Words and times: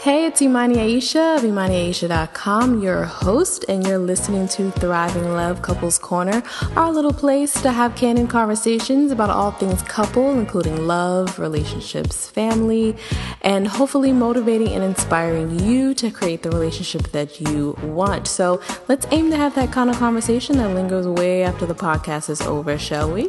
Hey, 0.00 0.24
it's 0.24 0.40
Imani 0.40 0.76
Aisha 0.76 1.36
of 1.36 1.42
ImaniAisha.com, 1.42 2.80
your 2.80 3.04
host, 3.04 3.66
and 3.68 3.86
you're 3.86 3.98
listening 3.98 4.48
to 4.48 4.70
Thriving 4.70 5.34
Love 5.34 5.60
Couples 5.60 5.98
Corner, 5.98 6.42
our 6.74 6.90
little 6.90 7.12
place 7.12 7.52
to 7.60 7.70
have 7.70 7.94
candid 7.96 8.30
conversations 8.30 9.12
about 9.12 9.28
all 9.28 9.50
things 9.50 9.82
couple, 9.82 10.38
including 10.38 10.86
love, 10.86 11.38
relationships, 11.38 12.30
family, 12.30 12.96
and 13.42 13.68
hopefully 13.68 14.10
motivating 14.10 14.68
and 14.68 14.82
inspiring 14.82 15.60
you 15.60 15.92
to 15.92 16.10
create 16.10 16.42
the 16.42 16.50
relationship 16.50 17.02
that 17.08 17.38
you 17.38 17.76
want. 17.82 18.26
So 18.26 18.62
let's 18.88 19.06
aim 19.10 19.30
to 19.30 19.36
have 19.36 19.54
that 19.56 19.70
kind 19.70 19.90
of 19.90 19.96
conversation 19.96 20.56
that 20.56 20.74
lingers 20.74 21.06
way 21.06 21.42
after 21.42 21.66
the 21.66 21.74
podcast 21.74 22.30
is 22.30 22.40
over, 22.40 22.78
shall 22.78 23.12
we? 23.12 23.28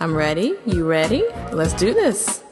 I'm 0.00 0.14
ready. 0.14 0.54
You 0.64 0.88
ready? 0.88 1.24
Let's 1.52 1.74
do 1.74 1.92
this. 1.92 2.45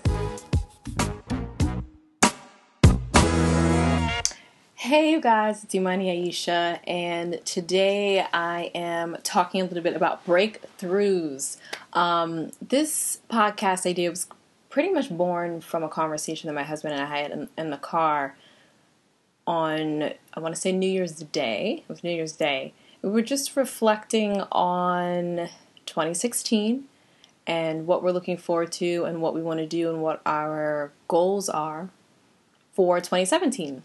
Hey, 4.95 5.11
you 5.11 5.21
guys, 5.21 5.65
it's 5.65 5.75
Imani 5.75 6.07
Aisha, 6.07 6.79
and 6.87 7.45
today 7.45 8.25
I 8.33 8.71
am 8.77 9.17
talking 9.25 9.61
a 9.61 9.65
little 9.65 9.83
bit 9.83 9.97
about 9.97 10.25
breakthroughs. 10.25 11.57
Um, 11.95 12.53
this 12.63 13.19
podcast 13.29 13.87
idea 13.91 14.09
was 14.09 14.29
pretty 14.71 14.93
much 14.93 15.11
born 15.11 15.61
from 15.61 15.83
a 15.83 15.89
conversation 15.89 16.47
that 16.47 16.55
my 16.55 16.63
husband 16.63 16.95
and 16.95 17.03
I 17.03 17.07
had 17.07 17.33
in, 17.33 17.49
in 17.59 17.71
the 17.71 17.77
car 17.77 18.37
on, 19.49 20.13
I 20.33 20.39
want 20.39 20.55
to 20.55 20.61
say 20.61 20.71
New 20.71 20.89
Year's 20.89 21.17
Day. 21.17 21.83
It 21.83 21.89
was 21.89 22.05
New 22.05 22.13
Year's 22.13 22.35
Day. 22.35 22.73
We 23.03 23.11
were 23.11 23.21
just 23.21 23.57
reflecting 23.57 24.43
on 24.53 25.49
2016 25.87 26.85
and 27.49 27.89
what 27.89 28.05
we're 28.05 28.13
looking 28.13 28.37
forward 28.37 28.71
to 28.75 29.07
and 29.07 29.21
what 29.21 29.35
we 29.35 29.43
want 29.43 29.59
to 29.59 29.67
do 29.67 29.91
and 29.91 30.03
what 30.03 30.23
our 30.25 30.93
goals 31.09 31.49
are 31.49 31.91
for 32.73 33.01
2017 33.01 33.83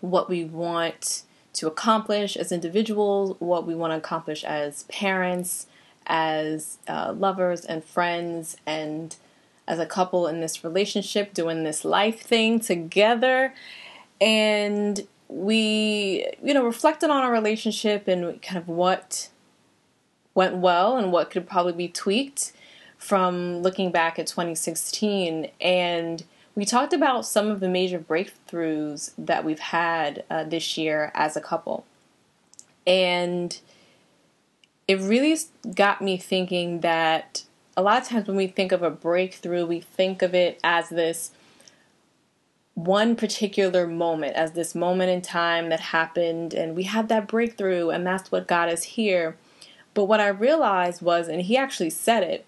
what 0.00 0.28
we 0.28 0.44
want 0.44 1.22
to 1.54 1.66
accomplish 1.66 2.36
as 2.36 2.52
individuals, 2.52 3.36
what 3.40 3.66
we 3.66 3.74
want 3.74 3.92
to 3.92 3.96
accomplish 3.96 4.44
as 4.44 4.84
parents, 4.84 5.66
as 6.06 6.78
uh, 6.86 7.12
lovers 7.16 7.64
and 7.64 7.84
friends, 7.84 8.56
and 8.66 9.16
as 9.66 9.78
a 9.78 9.86
couple 9.86 10.26
in 10.26 10.40
this 10.40 10.64
relationship, 10.64 11.34
doing 11.34 11.64
this 11.64 11.84
life 11.84 12.22
thing 12.22 12.60
together. 12.60 13.54
And 14.20 15.06
we, 15.28 16.26
you 16.42 16.54
know, 16.54 16.64
reflected 16.64 17.10
on 17.10 17.22
our 17.22 17.32
relationship 17.32 18.08
and 18.08 18.40
kind 18.40 18.56
of 18.56 18.68
what 18.68 19.28
went 20.34 20.56
well 20.56 20.96
and 20.96 21.12
what 21.12 21.30
could 21.30 21.46
probably 21.46 21.72
be 21.72 21.88
tweaked 21.88 22.52
from 22.96 23.58
looking 23.58 23.90
back 23.90 24.18
at 24.18 24.26
2016. 24.26 25.50
And 25.60 26.24
we 26.58 26.64
talked 26.64 26.92
about 26.92 27.24
some 27.24 27.46
of 27.46 27.60
the 27.60 27.68
major 27.68 28.00
breakthroughs 28.00 29.12
that 29.16 29.44
we've 29.44 29.60
had 29.60 30.24
uh, 30.28 30.42
this 30.42 30.76
year 30.76 31.12
as 31.14 31.36
a 31.36 31.40
couple. 31.40 31.86
And 32.84 33.56
it 34.88 34.98
really 34.98 35.38
got 35.76 36.02
me 36.02 36.16
thinking 36.16 36.80
that 36.80 37.44
a 37.76 37.82
lot 37.82 38.02
of 38.02 38.08
times 38.08 38.26
when 38.26 38.36
we 38.36 38.48
think 38.48 38.72
of 38.72 38.82
a 38.82 38.90
breakthrough, 38.90 39.66
we 39.66 39.78
think 39.78 40.20
of 40.20 40.34
it 40.34 40.58
as 40.64 40.88
this 40.88 41.30
one 42.74 43.14
particular 43.14 43.86
moment, 43.86 44.34
as 44.34 44.50
this 44.50 44.74
moment 44.74 45.12
in 45.12 45.22
time 45.22 45.68
that 45.68 45.78
happened, 45.78 46.54
and 46.54 46.74
we 46.74 46.82
had 46.82 47.08
that 47.08 47.28
breakthrough, 47.28 47.90
and 47.90 48.04
that's 48.04 48.32
what 48.32 48.48
got 48.48 48.68
us 48.68 48.82
here. 48.82 49.36
But 49.94 50.06
what 50.06 50.18
I 50.18 50.26
realized 50.26 51.02
was, 51.02 51.28
and 51.28 51.42
he 51.42 51.56
actually 51.56 51.90
said 51.90 52.24
it, 52.24 52.44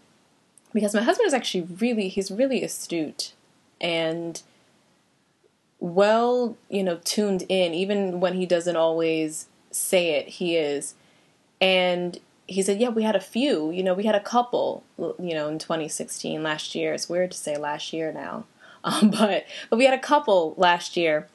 because 0.74 0.94
my 0.94 1.02
husband 1.02 1.28
is 1.28 1.34
actually 1.34 1.68
really, 1.78 2.08
he's 2.08 2.32
really 2.32 2.64
astute 2.64 3.34
and 3.80 4.42
well, 5.80 6.56
you 6.68 6.84
know, 6.84 7.00
tuned 7.04 7.44
in, 7.48 7.72
even 7.72 8.20
when 8.20 8.34
he 8.34 8.46
doesn't 8.46 8.76
always 8.76 9.46
say 9.70 10.10
it, 10.10 10.28
he 10.28 10.56
is. 10.56 10.94
And 11.60 12.18
he 12.46 12.62
said, 12.62 12.80
Yeah, 12.80 12.90
we 12.90 13.02
had 13.02 13.16
a 13.16 13.20
few, 13.20 13.70
you 13.70 13.82
know, 13.82 13.94
we 13.94 14.04
had 14.04 14.14
a 14.14 14.20
couple, 14.20 14.84
you 14.98 15.34
know, 15.34 15.48
in 15.48 15.58
2016, 15.58 16.42
last 16.42 16.74
year. 16.74 16.92
It's 16.92 17.08
weird 17.08 17.30
to 17.30 17.38
say 17.38 17.56
last 17.56 17.92
year 17.92 18.12
now. 18.12 18.44
Um, 18.82 19.10
but 19.10 19.44
but 19.68 19.76
we 19.76 19.84
had 19.84 19.92
a 19.92 19.98
couple 19.98 20.54
last 20.56 20.96
year. 20.96 21.28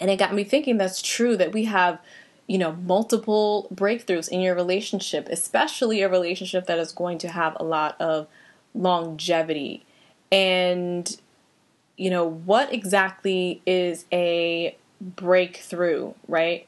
And 0.00 0.10
it 0.10 0.18
got 0.18 0.32
me 0.32 0.42
thinking 0.42 0.78
that's 0.78 1.02
true 1.02 1.36
that 1.36 1.52
we 1.52 1.64
have, 1.64 2.00
you 2.46 2.56
know, 2.56 2.72
multiple 2.72 3.68
breakthroughs 3.74 4.26
in 4.30 4.40
your 4.40 4.54
relationship, 4.54 5.28
especially 5.30 6.00
a 6.00 6.08
relationship 6.08 6.66
that 6.68 6.78
is 6.78 6.90
going 6.92 7.18
to 7.18 7.28
have 7.28 7.58
a 7.60 7.62
lot 7.62 8.00
of 8.00 8.26
longevity. 8.74 9.84
And 10.30 11.14
you 11.96 12.10
know, 12.10 12.24
what 12.24 12.72
exactly 12.72 13.60
is 13.66 14.04
a 14.12 14.76
breakthrough, 15.00 16.14
right? 16.28 16.66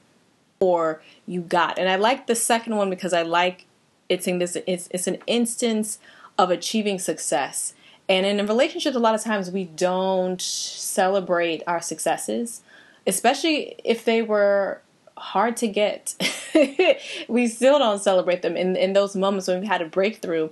Or 0.60 1.02
you 1.26 1.40
got. 1.40 1.78
And 1.78 1.88
I 1.88 1.96
like 1.96 2.26
the 2.26 2.34
second 2.34 2.76
one 2.76 2.90
because 2.90 3.12
I 3.12 3.22
like 3.22 3.66
it's 4.08 4.24
saying 4.24 4.38
this 4.38 4.56
it's, 4.66 4.88
it's 4.90 5.06
an 5.06 5.18
instance 5.26 5.98
of 6.38 6.50
achieving 6.50 6.98
success. 6.98 7.74
And 8.08 8.26
in 8.26 8.38
a 8.38 8.44
relationship, 8.44 8.94
a 8.94 8.98
lot 8.98 9.14
of 9.14 9.22
times 9.22 9.50
we 9.50 9.64
don't 9.64 10.40
celebrate 10.40 11.62
our 11.66 11.80
successes, 11.80 12.62
especially 13.06 13.76
if 13.82 14.04
they 14.04 14.20
were 14.20 14.82
hard 15.16 15.56
to 15.58 15.68
get. 15.68 16.14
we 17.28 17.46
still 17.48 17.78
don't 17.78 18.02
celebrate 18.02 18.42
them 18.42 18.56
in, 18.56 18.76
in 18.76 18.92
those 18.92 19.16
moments 19.16 19.48
when 19.48 19.60
we've 19.60 19.68
had 19.68 19.80
a 19.80 19.86
breakthrough. 19.86 20.50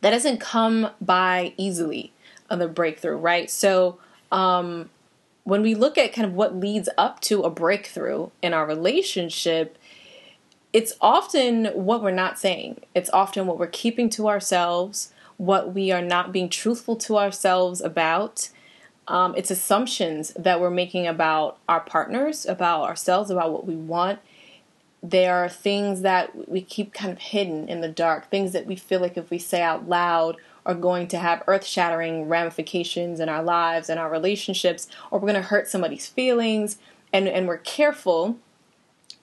That 0.00 0.10
doesn't 0.10 0.38
come 0.38 0.90
by 1.00 1.54
easily 1.56 2.12
of 2.50 2.58
the 2.58 2.68
breakthrough, 2.68 3.16
right? 3.16 3.50
So, 3.50 3.98
um, 4.30 4.90
when 5.44 5.62
we 5.62 5.74
look 5.74 5.96
at 5.96 6.12
kind 6.12 6.26
of 6.26 6.34
what 6.34 6.54
leads 6.54 6.88
up 6.98 7.20
to 7.20 7.42
a 7.42 7.50
breakthrough 7.50 8.28
in 8.42 8.52
our 8.52 8.66
relationship, 8.66 9.78
it's 10.72 10.92
often 11.00 11.66
what 11.66 12.02
we're 12.02 12.10
not 12.10 12.38
saying. 12.38 12.82
It's 12.94 13.10
often 13.10 13.46
what 13.46 13.58
we're 13.58 13.66
keeping 13.66 14.08
to 14.10 14.28
ourselves, 14.28 15.12
what 15.38 15.74
we 15.74 15.90
are 15.90 16.02
not 16.02 16.32
being 16.32 16.48
truthful 16.48 16.96
to 16.96 17.18
ourselves 17.18 17.80
about. 17.80 18.50
Um, 19.08 19.34
it's 19.36 19.50
assumptions 19.50 20.32
that 20.34 20.60
we're 20.60 20.70
making 20.70 21.06
about 21.06 21.58
our 21.68 21.80
partners, 21.80 22.46
about 22.46 22.82
ourselves, 22.84 23.30
about 23.30 23.50
what 23.50 23.66
we 23.66 23.74
want. 23.74 24.20
There 25.02 25.34
are 25.36 25.48
things 25.48 26.02
that 26.02 26.48
we 26.48 26.60
keep 26.60 26.92
kind 26.92 27.10
of 27.10 27.18
hidden 27.18 27.68
in 27.68 27.80
the 27.80 27.88
dark, 27.88 28.30
things 28.30 28.52
that 28.52 28.66
we 28.66 28.76
feel 28.76 29.00
like 29.00 29.16
if 29.16 29.30
we 29.30 29.38
say 29.38 29.62
out 29.62 29.88
loud 29.88 30.36
are 30.70 30.74
going 30.74 31.08
to 31.08 31.18
have 31.18 31.42
earth 31.48 31.66
shattering 31.66 32.28
ramifications 32.28 33.18
in 33.18 33.28
our 33.28 33.42
lives 33.42 33.90
and 33.90 33.98
our 33.98 34.08
relationships, 34.08 34.86
or 35.10 35.18
we're 35.18 35.28
going 35.28 35.42
to 35.42 35.48
hurt 35.48 35.68
somebody's 35.68 36.06
feelings, 36.06 36.78
and, 37.12 37.26
and 37.26 37.48
we're 37.48 37.58
careful. 37.58 38.38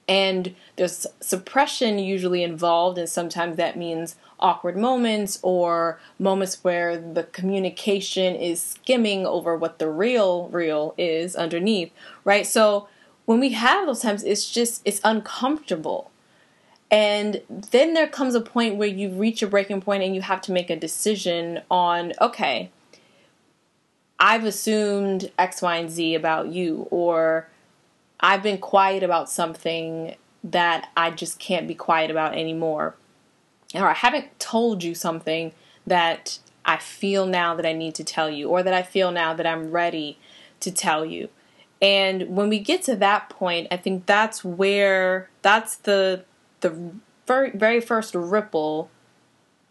And 0.09 0.55
there's 0.75 1.07
suppression 1.21 1.99
usually 1.99 2.43
involved, 2.43 2.97
and 2.97 3.09
sometimes 3.09 3.55
that 3.55 3.77
means 3.77 4.15
awkward 4.39 4.77
moments 4.77 5.39
or 5.41 5.99
moments 6.19 6.63
where 6.63 6.97
the 6.97 7.23
communication 7.23 8.35
is 8.35 8.61
skimming 8.61 9.25
over 9.25 9.55
what 9.55 9.79
the 9.79 9.89
real, 9.89 10.49
real 10.49 10.93
is 10.97 11.35
underneath, 11.35 11.91
right? 12.23 12.45
So 12.45 12.87
when 13.25 13.39
we 13.39 13.49
have 13.49 13.87
those 13.87 14.01
times, 14.01 14.23
it's 14.23 14.51
just, 14.51 14.81
it's 14.85 15.01
uncomfortable 15.03 16.11
and 16.89 17.41
then 17.49 17.93
there 17.93 18.07
comes 18.07 18.33
a 18.33 18.41
point 18.41 18.77
where 18.77 18.87
you 18.87 19.09
reach 19.09 19.41
a 19.41 19.47
breaking 19.47 19.81
point 19.81 20.03
and 20.03 20.15
you 20.15 20.21
have 20.21 20.41
to 20.41 20.51
make 20.51 20.69
a 20.69 20.75
decision 20.75 21.61
on 21.69 22.13
okay, 22.21 22.71
I've 24.19 24.45
assumed 24.45 25.31
X, 25.37 25.61
Y, 25.61 25.75
and 25.75 25.91
Z 25.91 26.15
about 26.15 26.47
you, 26.47 26.87
or 26.89 27.49
I've 28.19 28.41
been 28.41 28.57
quiet 28.57 29.03
about 29.03 29.29
something 29.29 30.15
that 30.43 30.89
I 30.95 31.11
just 31.11 31.39
can't 31.39 31.67
be 31.67 31.75
quiet 31.75 32.09
about 32.09 32.33
anymore. 32.33 32.95
Or 33.75 33.89
I 33.89 33.93
haven't 33.93 34.39
told 34.39 34.83
you 34.83 34.95
something 34.95 35.51
that 35.85 36.39
I 36.65 36.77
feel 36.77 37.25
now 37.25 37.53
that 37.53 37.65
I 37.65 37.73
need 37.73 37.95
to 37.95 38.03
tell 38.03 38.29
you, 38.29 38.49
or 38.49 38.63
that 38.63 38.73
I 38.73 38.81
feel 38.81 39.11
now 39.11 39.33
that 39.33 39.45
I'm 39.45 39.71
ready 39.71 40.17
to 40.61 40.71
tell 40.71 41.05
you. 41.05 41.29
And 41.81 42.35
when 42.35 42.49
we 42.49 42.59
get 42.59 42.81
to 42.83 42.95
that 42.95 43.29
point, 43.29 43.67
I 43.69 43.77
think 43.77 44.07
that's 44.07 44.43
where 44.43 45.29
that's 45.43 45.75
the 45.75 46.25
the 46.61 46.91
very, 47.25 47.51
very 47.51 47.81
first 47.81 48.15
ripple 48.15 48.89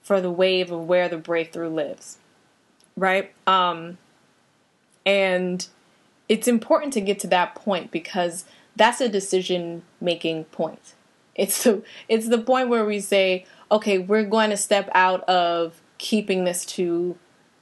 for 0.03 0.21
the 0.21 0.31
wave 0.31 0.71
of 0.71 0.87
where 0.87 1.09
the 1.09 1.17
breakthrough 1.17 1.69
lives. 1.69 2.19
Right? 2.97 3.35
Um, 3.47 3.99
and 5.05 5.67
it's 6.29 6.49
important 6.49 6.93
to 6.95 7.01
get 7.01 7.19
to 7.21 7.27
that 7.29 7.55
point 7.55 7.91
because 7.91 8.45
that's 8.75 9.01
a 9.01 9.09
decision 9.09 9.83
making 10.01 10.45
point. 10.45 10.95
It's 11.35 11.65
the 11.65 11.83
it's 12.09 12.29
the 12.29 12.39
point 12.39 12.69
where 12.69 12.85
we 12.85 13.01
say, 13.01 13.47
okay, 13.71 13.99
we're 13.99 14.25
going 14.25 14.51
to 14.51 14.57
step 14.57 14.89
out 14.95 15.23
of 15.29 15.81
keeping 15.99 16.45
this 16.45 16.65
to 16.67 17.17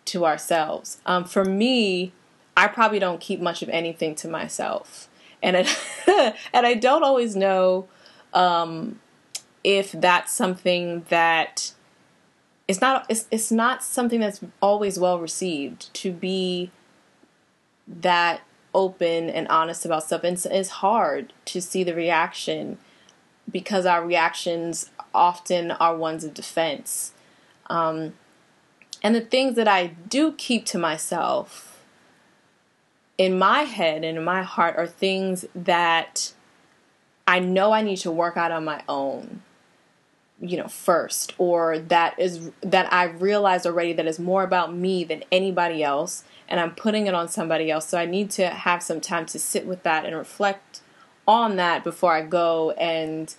to 0.06 0.24
ourselves. 0.24 1.00
Um, 1.06 1.24
for 1.24 1.44
me, 1.44 2.12
I 2.56 2.68
probably 2.68 2.98
don't 2.98 3.20
keep 3.20 3.40
much 3.40 3.62
of 3.62 3.68
anything 3.68 4.14
to 4.16 4.28
myself, 4.28 5.08
and 5.42 5.56
it, 5.56 5.78
and 6.52 6.66
I 6.66 6.74
don't 6.74 7.02
always 7.02 7.34
know 7.34 7.88
um, 8.32 9.00
if 9.64 9.92
that's 9.92 10.32
something 10.32 11.04
that 11.08 11.72
it's 12.68 12.80
not 12.80 13.06
it's, 13.08 13.26
it's 13.30 13.50
not 13.50 13.82
something 13.82 14.20
that's 14.20 14.40
always 14.60 14.98
well 14.98 15.18
received 15.18 15.92
to 15.94 16.12
be 16.12 16.70
that 17.88 18.42
open 18.74 19.30
and 19.30 19.48
honest 19.48 19.84
about 19.84 20.04
stuff. 20.04 20.24
And 20.24 20.44
it's 20.50 20.68
hard 20.68 21.32
to 21.46 21.60
see 21.60 21.84
the 21.84 21.94
reaction 21.94 22.78
because 23.50 23.86
our 23.86 24.04
reactions 24.04 24.90
often 25.14 25.70
are 25.70 25.96
ones 25.96 26.24
of 26.24 26.34
defense. 26.34 27.12
Um, 27.68 28.14
and 29.02 29.14
the 29.14 29.20
things 29.20 29.54
that 29.56 29.68
I 29.68 29.88
do 30.08 30.32
keep 30.32 30.66
to 30.66 30.78
myself 30.78 31.84
in 33.16 33.38
my 33.38 33.60
head 33.60 34.02
and 34.02 34.18
in 34.18 34.24
my 34.24 34.42
heart 34.42 34.76
are 34.76 34.86
things 34.86 35.44
that 35.54 36.32
I 37.26 37.38
know 37.38 37.72
I 37.72 37.82
need 37.82 37.98
to 37.98 38.10
work 38.10 38.36
out 38.36 38.50
on 38.50 38.64
my 38.64 38.82
own 38.88 39.42
you 40.40 40.56
know 40.56 40.66
first 40.66 41.32
or 41.38 41.78
that 41.78 42.18
is 42.18 42.50
that 42.60 42.92
i 42.92 43.04
realized 43.04 43.66
already 43.66 43.92
that 43.92 44.06
is 44.06 44.18
more 44.18 44.42
about 44.42 44.74
me 44.74 45.04
than 45.04 45.22
anybody 45.30 45.82
else 45.82 46.24
and 46.48 46.58
i'm 46.58 46.74
putting 46.74 47.06
it 47.06 47.14
on 47.14 47.28
somebody 47.28 47.70
else. 47.70 47.86
So 47.88 47.98
i 47.98 48.04
need 48.04 48.30
to 48.32 48.48
have 48.48 48.82
some 48.82 49.00
time 49.00 49.26
to 49.26 49.38
sit 49.38 49.66
with 49.66 49.82
that 49.84 50.04
and 50.04 50.16
reflect 50.16 50.80
on 51.26 51.56
that 51.56 51.84
before 51.84 52.12
i 52.12 52.22
go 52.22 52.72
and 52.72 53.34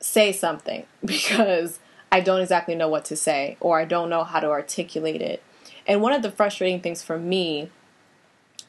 say 0.00 0.32
something 0.32 0.84
because 1.04 1.80
i 2.10 2.20
don't 2.20 2.40
exactly 2.40 2.74
know 2.74 2.88
what 2.88 3.04
to 3.06 3.16
say 3.16 3.56
or 3.60 3.80
i 3.80 3.84
don't 3.84 4.10
know 4.10 4.24
how 4.24 4.40
to 4.40 4.48
articulate 4.48 5.22
it. 5.22 5.42
And 5.86 6.00
one 6.00 6.12
of 6.12 6.22
the 6.22 6.30
frustrating 6.30 6.80
things 6.80 7.02
for 7.02 7.18
me 7.18 7.70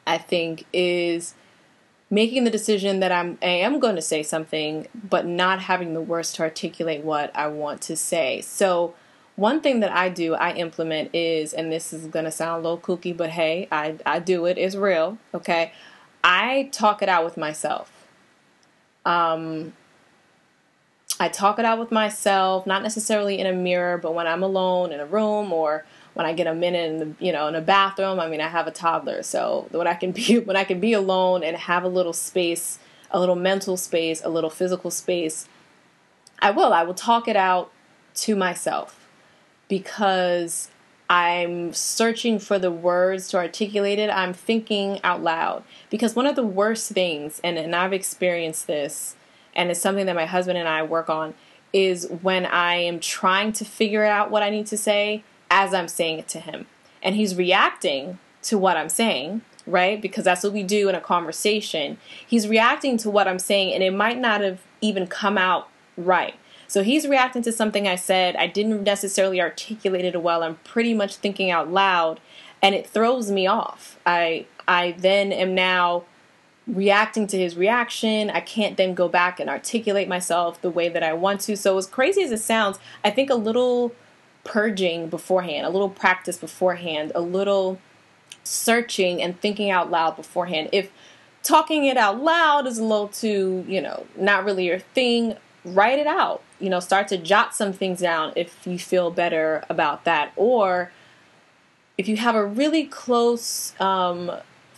i 0.07 0.17
think 0.17 0.65
is 0.71 1.35
making 2.13 2.43
the 2.43 2.51
decision 2.51 2.99
that 2.99 3.11
I'm 3.11 3.39
I 3.41 3.47
am 3.47 3.79
going 3.79 3.95
to 3.95 4.01
say 4.01 4.21
something, 4.21 4.87
but 4.93 5.25
not 5.25 5.61
having 5.61 5.93
the 5.93 6.01
words 6.01 6.31
to 6.33 6.43
articulate 6.43 7.03
what 7.03 7.35
I 7.35 7.47
want 7.47 7.81
to 7.83 7.95
say. 7.95 8.41
So 8.41 8.93
one 9.35 9.61
thing 9.61 9.79
that 9.79 9.91
I 9.91 10.09
do, 10.09 10.35
I 10.35 10.53
implement 10.53 11.09
is, 11.15 11.53
and 11.53 11.71
this 11.71 11.91
is 11.91 12.05
gonna 12.05 12.31
sound 12.31 12.59
a 12.59 12.69
little 12.69 12.77
kooky, 12.77 13.17
but 13.17 13.31
hey, 13.31 13.67
I, 13.71 13.95
I 14.05 14.19
do 14.19 14.45
it, 14.45 14.59
it's 14.59 14.75
real, 14.75 15.17
okay? 15.33 15.73
I 16.23 16.69
talk 16.71 17.01
it 17.01 17.09
out 17.09 17.25
with 17.25 17.35
myself. 17.35 17.91
Um, 19.05 19.73
I 21.19 21.29
talk 21.29 21.57
it 21.57 21.65
out 21.65 21.79
with 21.79 21.91
myself, 21.91 22.67
not 22.67 22.83
necessarily 22.83 23.39
in 23.39 23.47
a 23.47 23.53
mirror, 23.53 23.97
but 23.97 24.13
when 24.13 24.27
I'm 24.27 24.43
alone 24.43 24.91
in 24.91 24.99
a 24.99 25.05
room 25.05 25.51
or 25.51 25.83
when 26.13 26.25
I 26.25 26.33
get 26.33 26.47
a 26.47 26.53
minute 26.53 26.91
in 26.91 26.99
the, 26.99 27.25
you 27.25 27.31
know 27.31 27.47
in 27.47 27.55
a 27.55 27.61
bathroom. 27.61 28.19
I 28.19 28.27
mean, 28.27 28.41
I 28.41 28.47
have 28.47 28.67
a 28.67 28.71
toddler, 28.71 29.23
so 29.23 29.67
when 29.71 29.87
I 29.87 29.93
can 29.93 30.11
be 30.11 30.39
when 30.45 30.55
I 30.55 30.63
can 30.63 30.79
be 30.79 30.93
alone 30.93 31.43
and 31.43 31.55
have 31.57 31.83
a 31.83 31.87
little 31.87 32.13
space, 32.13 32.79
a 33.11 33.19
little 33.19 33.35
mental 33.35 33.77
space, 33.77 34.21
a 34.23 34.29
little 34.29 34.49
physical 34.49 34.91
space, 34.91 35.47
I 36.39 36.51
will. 36.51 36.73
I 36.73 36.83
will 36.83 36.93
talk 36.93 37.27
it 37.27 37.35
out 37.35 37.71
to 38.15 38.35
myself 38.35 39.07
because 39.67 40.69
I'm 41.09 41.73
searching 41.73 42.39
for 42.39 42.57
the 42.57 42.71
words 42.71 43.27
to 43.29 43.37
articulate 43.37 43.99
it. 43.99 44.09
I'm 44.09 44.33
thinking 44.33 44.99
out 45.03 45.21
loud 45.21 45.63
because 45.89 46.15
one 46.15 46.25
of 46.25 46.35
the 46.35 46.43
worst 46.43 46.91
things, 46.91 47.39
and, 47.43 47.57
and 47.57 47.75
I've 47.75 47.93
experienced 47.93 48.67
this, 48.67 49.15
and 49.55 49.69
it's 49.69 49.79
something 49.79 50.05
that 50.05 50.15
my 50.15 50.25
husband 50.25 50.57
and 50.57 50.67
I 50.67 50.83
work 50.83 51.09
on, 51.09 51.33
is 51.71 52.07
when 52.21 52.45
I 52.45 52.75
am 52.75 52.99
trying 52.99 53.51
to 53.53 53.65
figure 53.65 54.03
out 54.03 54.31
what 54.31 54.43
I 54.43 54.49
need 54.49 54.67
to 54.67 54.77
say 54.77 55.23
as 55.53 55.71
I'm 55.71 55.87
saying 55.87 56.17
it 56.17 56.27
to 56.29 56.39
him. 56.39 56.65
And 57.03 57.15
he's 57.15 57.35
reacting 57.35 58.17
to 58.43 58.57
what 58.57 58.75
I'm 58.75 58.89
saying, 58.89 59.41
right? 59.67 60.01
Because 60.01 60.25
that's 60.25 60.43
what 60.43 60.51
we 60.51 60.63
do 60.63 60.89
in 60.89 60.95
a 60.95 60.99
conversation. 60.99 61.99
He's 62.25 62.47
reacting 62.47 62.97
to 62.97 63.09
what 63.11 63.27
I'm 63.27 63.37
saying, 63.37 63.71
and 63.73 63.83
it 63.83 63.93
might 63.93 64.19
not 64.19 64.41
have 64.41 64.61
even 64.81 65.05
come 65.05 65.37
out 65.37 65.69
right. 65.95 66.33
So 66.67 66.81
he's 66.81 67.07
reacting 67.07 67.43
to 67.43 67.51
something 67.51 67.87
I 67.87 67.95
said. 67.95 68.35
I 68.35 68.47
didn't 68.47 68.83
necessarily 68.83 69.39
articulate 69.39 70.05
it 70.05 70.19
well. 70.23 70.41
I'm 70.41 70.55
pretty 70.63 70.95
much 70.95 71.17
thinking 71.17 71.51
out 71.51 71.71
loud, 71.71 72.19
and 72.63 72.73
it 72.73 72.89
throws 72.89 73.29
me 73.29 73.45
off. 73.45 73.99
I 74.07 74.47
I 74.67 74.95
then 74.97 75.31
am 75.31 75.53
now 75.53 76.05
reacting 76.65 77.27
to 77.27 77.37
his 77.37 77.55
reaction. 77.55 78.31
I 78.31 78.39
can't 78.39 78.75
then 78.75 78.95
go 78.95 79.07
back 79.07 79.39
and 79.39 79.49
articulate 79.49 80.07
myself 80.07 80.59
the 80.61 80.71
way 80.71 80.89
that 80.89 81.03
I 81.03 81.13
want 81.13 81.41
to. 81.41 81.55
So 81.57 81.77
as 81.77 81.85
crazy 81.85 82.23
as 82.23 82.31
it 82.31 82.39
sounds, 82.39 82.79
I 83.03 83.11
think 83.11 83.29
a 83.29 83.35
little 83.35 83.93
purging 84.43 85.09
beforehand, 85.09 85.65
a 85.65 85.69
little 85.69 85.89
practice 85.89 86.37
beforehand, 86.37 87.11
a 87.15 87.21
little 87.21 87.79
searching 88.43 89.21
and 89.21 89.39
thinking 89.39 89.69
out 89.69 89.89
loud 89.89 90.15
beforehand. 90.15 90.69
If 90.71 90.91
talking 91.43 91.85
it 91.85 91.97
out 91.97 92.21
loud 92.21 92.67
is 92.67 92.77
a 92.77 92.83
little 92.83 93.07
too, 93.07 93.65
you 93.67 93.81
know, 93.81 94.05
not 94.17 94.45
really 94.45 94.65
your 94.65 94.79
thing, 94.79 95.35
write 95.65 95.99
it 95.99 96.07
out. 96.07 96.41
You 96.59 96.69
know, 96.69 96.79
start 96.79 97.07
to 97.09 97.17
jot 97.17 97.55
some 97.55 97.73
things 97.73 97.99
down 97.99 98.33
if 98.35 98.65
you 98.65 98.79
feel 98.79 99.11
better 99.11 99.63
about 99.69 100.03
that. 100.05 100.31
Or 100.35 100.91
if 101.97 102.07
you 102.07 102.17
have 102.17 102.35
a 102.35 102.45
really 102.45 102.85
close 102.85 103.73
um, 103.79 104.31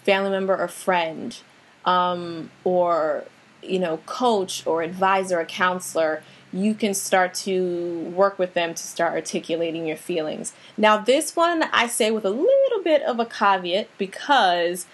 family 0.03 0.29
member 0.29 0.55
or 0.55 0.67
friend, 0.67 1.37
um, 1.85 2.49
or, 2.63 3.25
you 3.61 3.79
know, 3.79 3.97
coach 4.05 4.65
or 4.65 4.81
advisor 4.81 5.39
or 5.39 5.45
counselor, 5.45 6.23
you 6.55 6.73
can 6.73 6.93
start 6.93 7.33
to 7.33 8.11
work 8.15 8.39
with 8.39 8.53
them 8.53 8.73
to 8.73 8.81
start 8.81 9.13
articulating 9.13 9.85
your 9.85 9.97
feelings. 9.97 10.53
Now, 10.77 10.97
this 10.97 11.35
one 11.35 11.63
I 11.63 11.87
say 11.87 12.11
with 12.11 12.23
a 12.23 12.29
little 12.29 12.81
bit 12.81 13.01
of 13.01 13.19
a 13.19 13.25
caveat 13.25 13.89
because 13.97 14.85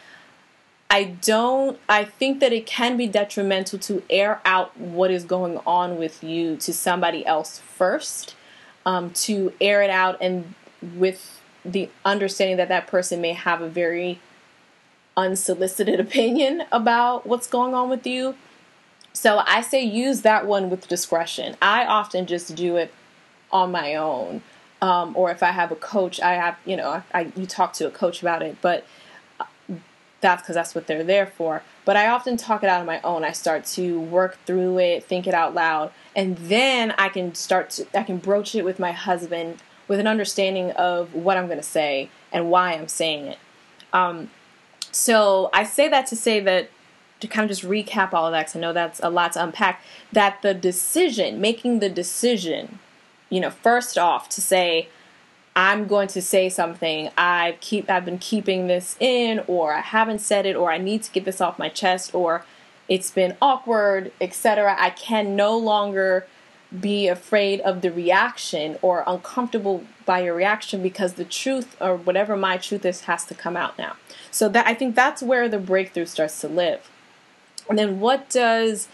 I 0.89 1.03
don't, 1.03 1.79
I 1.87 2.03
think 2.03 2.39
that 2.39 2.51
it 2.51 2.65
can 2.65 2.97
be 2.97 3.07
detrimental 3.07 3.77
to 3.79 4.01
air 4.09 4.41
out 4.43 4.75
what 4.77 5.11
is 5.11 5.23
going 5.23 5.59
on 5.59 5.97
with 5.97 6.23
you 6.23 6.57
to 6.57 6.73
somebody 6.73 7.23
else 7.25 7.59
first, 7.59 8.35
um, 8.83 9.11
to 9.11 9.53
air 9.61 9.83
it 9.83 9.91
out 9.91 10.17
and 10.19 10.55
with 10.95 11.39
the 11.63 11.89
understanding 12.03 12.57
that 12.57 12.69
that 12.69 12.87
person 12.87 13.21
may 13.21 13.33
have 13.33 13.61
a 13.61 13.69
very 13.69 14.19
unsolicited 15.15 15.99
opinion 16.07 16.63
about 16.71 17.27
what's 17.27 17.45
going 17.45 17.75
on 17.75 17.87
with 17.87 18.07
you 18.07 18.35
so 19.13 19.41
I 19.45 19.61
say 19.61 19.83
use 19.83 20.21
that 20.21 20.45
one 20.47 20.69
with 20.69 20.87
discretion. 20.87 21.55
I 21.61 21.85
often 21.85 22.25
just 22.25 22.55
do 22.55 22.77
it 22.77 22.93
on 23.51 23.71
my 23.71 23.95
own. 23.95 24.41
Um, 24.81 25.15
or 25.15 25.29
if 25.29 25.43
I 25.43 25.51
have 25.51 25.71
a 25.71 25.75
coach, 25.75 26.19
I 26.19 26.33
have, 26.33 26.57
you 26.65 26.75
know, 26.75 27.03
I, 27.13 27.31
you 27.35 27.45
talk 27.45 27.73
to 27.73 27.87
a 27.87 27.91
coach 27.91 28.21
about 28.21 28.41
it, 28.41 28.57
but 28.61 28.83
uh, 29.39 29.45
that's 30.21 30.41
because 30.41 30.55
that's 30.55 30.73
what 30.73 30.87
they're 30.87 31.03
there 31.03 31.27
for. 31.27 31.61
But 31.85 31.97
I 31.97 32.07
often 32.07 32.35
talk 32.35 32.63
it 32.63 32.69
out 32.69 32.79
on 32.79 32.87
my 32.87 32.99
own. 33.01 33.23
I 33.23 33.31
start 33.31 33.65
to 33.65 33.99
work 33.99 34.39
through 34.45 34.79
it, 34.79 35.03
think 35.03 35.27
it 35.27 35.35
out 35.35 35.53
loud, 35.53 35.91
and 36.15 36.35
then 36.37 36.95
I 36.97 37.09
can 37.09 37.35
start 37.35 37.69
to, 37.71 37.85
I 37.93 38.03
can 38.03 38.17
broach 38.17 38.55
it 38.55 38.65
with 38.65 38.79
my 38.79 38.91
husband 38.91 39.61
with 39.87 39.99
an 39.99 40.07
understanding 40.07 40.71
of 40.71 41.13
what 41.13 41.37
I'm 41.37 41.45
going 41.45 41.59
to 41.59 41.63
say 41.63 42.09
and 42.31 42.49
why 42.49 42.73
I'm 42.73 42.87
saying 42.87 43.27
it. 43.27 43.37
Um, 43.93 44.31
so 44.91 45.49
I 45.53 45.63
say 45.63 45.89
that 45.89 46.07
to 46.07 46.15
say 46.15 46.39
that 46.39 46.69
to 47.21 47.27
kind 47.27 47.49
of 47.49 47.55
just 47.55 47.67
recap 47.67 48.13
all 48.13 48.27
of 48.27 48.33
that, 48.33 48.41
because 48.41 48.55
I 48.57 48.59
know 48.59 48.73
that's 48.73 48.99
a 49.01 49.09
lot 49.09 49.33
to 49.33 49.43
unpack, 49.43 49.81
that 50.11 50.41
the 50.41 50.53
decision, 50.53 51.39
making 51.39 51.79
the 51.79 51.89
decision, 51.89 52.79
you 53.29 53.39
know, 53.39 53.49
first 53.49 53.97
off 53.97 54.27
to 54.29 54.41
say, 54.41 54.89
I'm 55.55 55.87
going 55.87 56.07
to 56.09 56.21
say 56.21 56.49
something. 56.49 57.09
I've 57.17 57.59
keep 57.59 57.89
I've 57.89 58.05
been 58.05 58.19
keeping 58.19 58.67
this 58.67 58.95
in, 58.99 59.41
or 59.47 59.73
I 59.73 59.81
haven't 59.81 60.19
said 60.19 60.45
it, 60.45 60.55
or 60.55 60.71
I 60.71 60.77
need 60.77 61.03
to 61.03 61.11
get 61.11 61.25
this 61.25 61.41
off 61.41 61.59
my 61.59 61.69
chest, 61.69 62.15
or 62.15 62.45
it's 62.87 63.11
been 63.11 63.35
awkward, 63.41 64.11
etc. 64.19 64.75
I 64.79 64.89
can 64.89 65.35
no 65.35 65.57
longer 65.57 66.25
be 66.79 67.09
afraid 67.09 67.59
of 67.61 67.81
the 67.81 67.91
reaction 67.91 68.77
or 68.81 69.03
uncomfortable 69.05 69.83
by 70.05 70.21
your 70.21 70.33
reaction 70.33 70.81
because 70.81 71.13
the 71.13 71.25
truth 71.25 71.75
or 71.81 71.97
whatever 71.97 72.37
my 72.37 72.55
truth 72.57 72.85
is 72.85 73.01
has 73.01 73.25
to 73.25 73.35
come 73.35 73.57
out 73.57 73.77
now. 73.77 73.97
So 74.31 74.47
that 74.49 74.65
I 74.65 74.73
think 74.73 74.95
that's 74.95 75.21
where 75.21 75.49
the 75.49 75.59
breakthrough 75.59 76.05
starts 76.05 76.39
to 76.41 76.47
live. 76.47 76.89
And 77.69 77.77
then 77.77 77.99
what 77.99 78.29
does 78.29 78.87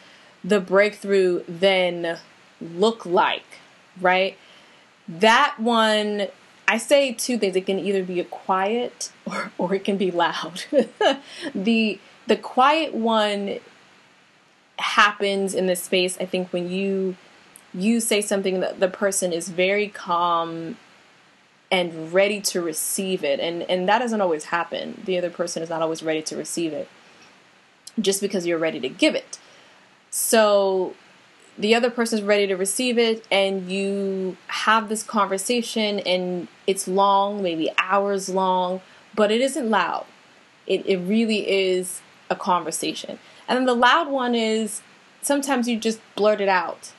the 0.44 0.60
breakthrough 0.60 1.44
then 1.48 2.20
look 2.62 3.06
like, 3.06 3.60
right? 4.00 4.38
That 5.08 5.56
one, 5.60 6.28
I 6.68 6.78
say 6.78 7.14
two 7.14 7.38
things. 7.38 7.56
It 7.56 7.66
can 7.66 7.80
either 7.80 8.04
be 8.04 8.20
a 8.20 8.26
quiet 8.26 9.12
or, 9.26 9.52
or 9.58 9.76
it 9.76 9.84
can 9.84 9.98
be 9.98 10.12
loud. 10.12 10.64
the 11.56 12.00
the 12.28 12.36
quiet 12.36 12.94
one 12.94 13.60
happens 14.80 15.56
in 15.56 15.66
this 15.66 15.84
space, 15.84 16.18
I 16.20 16.26
think, 16.26 16.52
when 16.52 16.70
you 16.70 17.16
you 17.74 18.00
say 18.00 18.22
something 18.22 18.60
that 18.60 18.80
the 18.80 18.88
person 18.88 19.32
is 19.32 19.50
very 19.50 19.88
calm 19.88 20.78
and 21.70 22.14
ready 22.14 22.42
to 22.42 22.62
receive 22.62 23.24
it. 23.24 23.40
And 23.40 23.64
and 23.64 23.88
that 23.88 24.00
doesn't 24.00 24.22
always 24.22 24.46
happen. 24.46 25.02
The 25.06 25.18
other 25.18 25.30
person 25.30 25.64
is 25.64 25.70
not 25.70 25.82
always 25.82 26.04
ready 26.04 26.22
to 26.24 26.38
receive 26.38 26.74
it 26.74 26.90
just 28.00 28.22
because 28.22 28.46
you're 28.46 28.58
ready 28.58 28.80
to 28.80 28.90
give 28.90 29.16
it. 29.16 29.40
So 30.10 30.94
the 31.58 31.74
other 31.74 31.90
person's 31.90 32.22
ready 32.22 32.48
to 32.48 32.56
receive 32.56 32.98
it, 32.98 33.26
and 33.32 33.72
you 33.72 34.38
have 34.48 34.90
this 34.90 35.04
conversation, 35.04 36.00
and 36.00 36.48
it's 36.68 36.88
long, 36.88 37.42
maybe 37.42 37.72
hours 37.78 38.30
long, 38.30 38.82
but 39.16 39.32
it 39.32 39.42
isn't 39.42 39.70
loud. 39.70 40.06
It, 40.68 40.86
it 40.86 40.98
really 40.98 41.50
is 41.50 42.02
a 42.30 42.36
conversation. 42.36 43.20
And 43.48 43.58
then 43.58 43.66
the 43.66 43.74
loud 43.74 44.10
one 44.10 44.36
is 44.36 44.82
sometimes 45.22 45.68
you 45.68 45.78
just 45.78 46.00
blurt 46.16 46.42
it 46.42 46.50
out, 46.50 46.92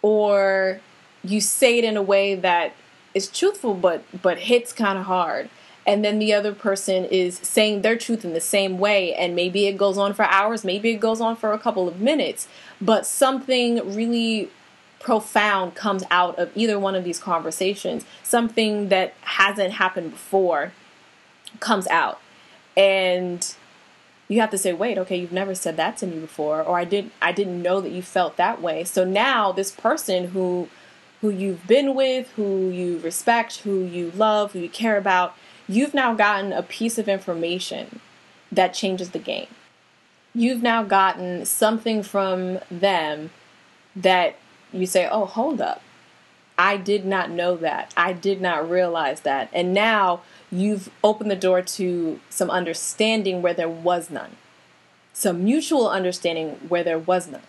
or 0.00 0.80
you 1.22 1.40
say 1.40 1.78
it 1.78 1.84
in 1.84 1.96
a 1.96 2.02
way 2.02 2.34
that 2.34 2.72
is 3.14 3.28
truthful 3.28 3.74
but 3.74 4.02
but 4.22 4.38
hits 4.38 4.72
kind 4.72 4.98
of 4.98 5.04
hard 5.04 5.48
and 5.86 6.04
then 6.04 6.18
the 6.18 6.32
other 6.32 6.54
person 6.54 7.04
is 7.06 7.38
saying 7.38 7.82
their 7.82 7.96
truth 7.96 8.24
in 8.24 8.32
the 8.34 8.40
same 8.40 8.78
way. 8.78 9.14
And 9.14 9.34
maybe 9.34 9.66
it 9.66 9.76
goes 9.76 9.98
on 9.98 10.14
for 10.14 10.24
hours 10.24 10.64
maybe 10.64 10.90
it 10.90 11.00
goes 11.00 11.20
on 11.20 11.36
for 11.36 11.52
a 11.52 11.58
couple 11.58 11.88
of 11.88 12.00
minutes 12.00 12.48
but 12.80 13.06
something 13.06 13.94
really 13.94 14.50
profound 14.98 15.74
comes 15.74 16.04
out 16.10 16.38
of 16.38 16.50
either 16.54 16.78
one 16.78 16.94
of 16.94 17.04
these 17.04 17.18
conversations. 17.18 18.04
Something 18.22 18.88
that 18.88 19.14
hasn't 19.22 19.74
happened 19.74 20.12
before 20.12 20.72
comes 21.60 21.86
out. 21.88 22.20
And 22.76 23.54
you 24.28 24.40
have 24.40 24.50
to 24.50 24.56
say 24.56 24.72
wait 24.72 24.96
okay 24.96 25.16
you've 25.16 25.32
never 25.32 25.54
said 25.54 25.76
that 25.76 25.98
to 25.98 26.06
me 26.06 26.18
before 26.18 26.62
or 26.62 26.78
i 26.78 26.84
didn't 26.86 27.12
i 27.20 27.32
didn't 27.32 27.60
know 27.60 27.82
that 27.82 27.90
you 27.90 28.02
felt 28.02 28.36
that 28.36 28.62
way. 28.62 28.84
So 28.84 29.04
now 29.04 29.52
this 29.52 29.70
person 29.70 30.28
who 30.28 30.68
who 31.20 31.30
you've 31.30 31.66
been 31.66 31.94
with 31.94 32.30
who 32.36 32.70
you 32.70 32.98
respect 33.00 33.58
who 33.58 33.84
you 33.84 34.10
love 34.12 34.52
who 34.52 34.60
you 34.60 34.68
care 34.68 34.96
about 34.96 35.36
you've 35.74 35.94
now 35.94 36.14
gotten 36.14 36.52
a 36.52 36.62
piece 36.62 36.98
of 36.98 37.08
information 37.08 38.00
that 38.50 38.74
changes 38.74 39.10
the 39.10 39.18
game. 39.18 39.48
You've 40.34 40.62
now 40.62 40.82
gotten 40.82 41.44
something 41.44 42.02
from 42.02 42.58
them 42.70 43.30
that 43.94 44.36
you 44.72 44.86
say, 44.86 45.08
oh, 45.10 45.26
hold 45.26 45.60
up. 45.60 45.82
I 46.58 46.76
did 46.76 47.04
not 47.04 47.30
know 47.30 47.56
that. 47.56 47.92
I 47.96 48.12
did 48.12 48.40
not 48.40 48.68
realize 48.68 49.22
that. 49.22 49.48
And 49.52 49.72
now 49.72 50.22
you've 50.50 50.90
opened 51.02 51.30
the 51.30 51.36
door 51.36 51.62
to 51.62 52.20
some 52.28 52.50
understanding 52.50 53.42
where 53.42 53.54
there 53.54 53.68
was 53.68 54.10
none, 54.10 54.36
some 55.12 55.44
mutual 55.44 55.88
understanding 55.88 56.50
where 56.68 56.84
there 56.84 56.98
was 56.98 57.28
none. 57.28 57.42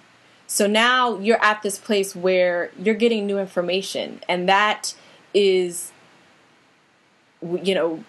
So 0.48 0.68
now 0.68 1.18
you're 1.20 1.44
at 1.44 1.64
this 1.64 1.78
place 1.78 2.16
where 2.16 2.72
you're 2.78 2.96
getting 2.96 3.26
new 3.26 3.40
information, 3.40 4.22
and 4.28 4.48
that 4.48 4.94
is 5.34 5.92
you 7.42 7.76
know 7.76 8.04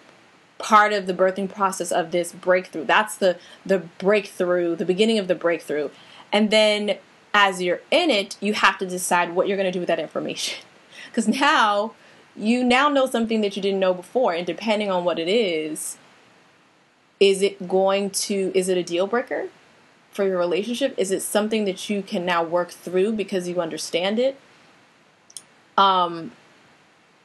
part 0.65 0.93
of 0.93 1.05
the 1.05 1.13
birthing 1.13 1.47
process 1.47 1.91
of 1.91 2.09
this 2.09 2.31
breakthrough. 2.31 2.83
That's 2.83 3.13
the 3.15 3.37
the 3.63 3.77
breakthrough 3.99 4.75
the 4.75 4.83
beginning 4.83 5.19
of 5.19 5.27
the 5.27 5.35
breakthrough. 5.35 5.89
And 6.31 6.49
then 6.49 6.97
as 7.35 7.61
you're 7.61 7.81
in 7.91 8.09
it 8.09 8.35
you 8.41 8.53
have 8.53 8.79
to 8.79 8.87
decide 8.87 9.35
what 9.35 9.47
you're 9.47 9.57
going 9.57 9.71
to 9.71 9.71
do 9.71 9.79
with 9.79 9.87
that 9.87 9.99
information. 9.99 10.63
Because 11.05 11.27
now 11.27 11.93
you 12.35 12.63
now 12.63 12.89
know 12.89 13.05
something 13.05 13.41
that 13.41 13.55
you 13.55 13.61
didn't 13.61 13.79
know 13.79 13.93
before 13.93 14.33
and 14.33 14.45
depending 14.45 14.89
on 14.89 15.05
what 15.05 15.19
it 15.19 15.29
is 15.29 15.97
is 17.19 17.43
it 17.43 17.69
going 17.69 18.09
to 18.09 18.51
is 18.55 18.67
it 18.67 18.75
a 18.75 18.83
deal 18.83 19.05
breaker 19.05 19.49
for 20.11 20.25
your 20.25 20.39
relationship? 20.39 20.95
Is 20.97 21.11
it 21.11 21.21
something 21.21 21.65
that 21.65 21.91
you 21.91 22.01
can 22.01 22.25
now 22.25 22.43
work 22.43 22.71
through 22.71 23.11
because 23.11 23.47
you 23.47 23.61
understand 23.61 24.17
it? 24.17 24.35
Um 25.77 26.31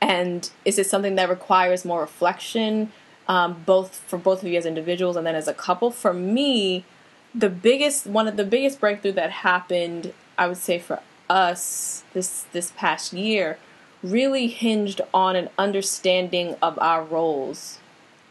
and 0.03 0.51
is 0.67 0.79
it 0.79 0.87
something 0.87 1.15
that 1.15 1.31
requires 1.31 1.87
more 1.87 2.03
reflection, 2.03 2.93
um, 3.31 3.63
both 3.65 3.95
for 4.09 4.19
both 4.19 4.43
of 4.43 4.49
you 4.49 4.59
as 4.59 4.67
individuals 4.67 5.15
and 5.15 5.25
then 5.25 5.37
as 5.37 5.47
a 5.47 5.55
couple? 5.55 5.93
For 5.93 6.13
me, 6.13 6.85
the 7.33 7.49
biggest 7.49 8.05
one 8.05 8.27
of 8.27 8.37
the 8.37 8.45
biggest 8.45 8.81
breakthrough 8.81 9.13
that 9.13 9.31
happened, 9.31 10.13
I 10.37 10.49
would 10.49 10.57
say 10.57 10.81
for 10.81 11.01
us 11.29 12.03
this 12.13 12.45
this 12.53 12.73
past 12.77 13.13
year, 13.13 13.57
really 14.03 14.49
hinged 14.49 15.01
on 15.15 15.37
an 15.37 15.49
understanding 15.57 16.57
of 16.61 16.77
our 16.81 17.05
roles 17.05 17.79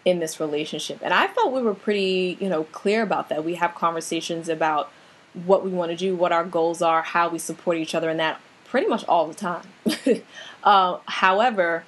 in 0.03 0.19
this 0.19 0.37
relationship. 0.37 0.99
And 1.01 1.13
I 1.13 1.27
felt 1.27 1.53
we 1.53 1.61
were 1.61 1.73
pretty, 1.73 2.37
you 2.41 2.49
know, 2.49 2.65
clear 2.65 3.01
about 3.01 3.29
that. 3.29 3.45
We 3.45 3.55
have 3.55 3.75
conversations 3.75 4.49
about 4.49 4.91
what 5.33 5.63
we 5.63 5.71
want 5.71 5.91
to 5.91 5.95
do, 5.95 6.13
what 6.13 6.33
our 6.33 6.43
goals 6.43 6.81
are, 6.81 7.03
how 7.03 7.29
we 7.29 7.39
support 7.39 7.77
each 7.77 7.95
other, 7.95 8.09
and 8.09 8.19
that 8.19 8.41
pretty 8.65 8.87
much 8.87 9.05
all 9.05 9.27
the 9.27 9.33
time. 9.33 9.63
uh, 10.65 10.97
however, 11.05 11.85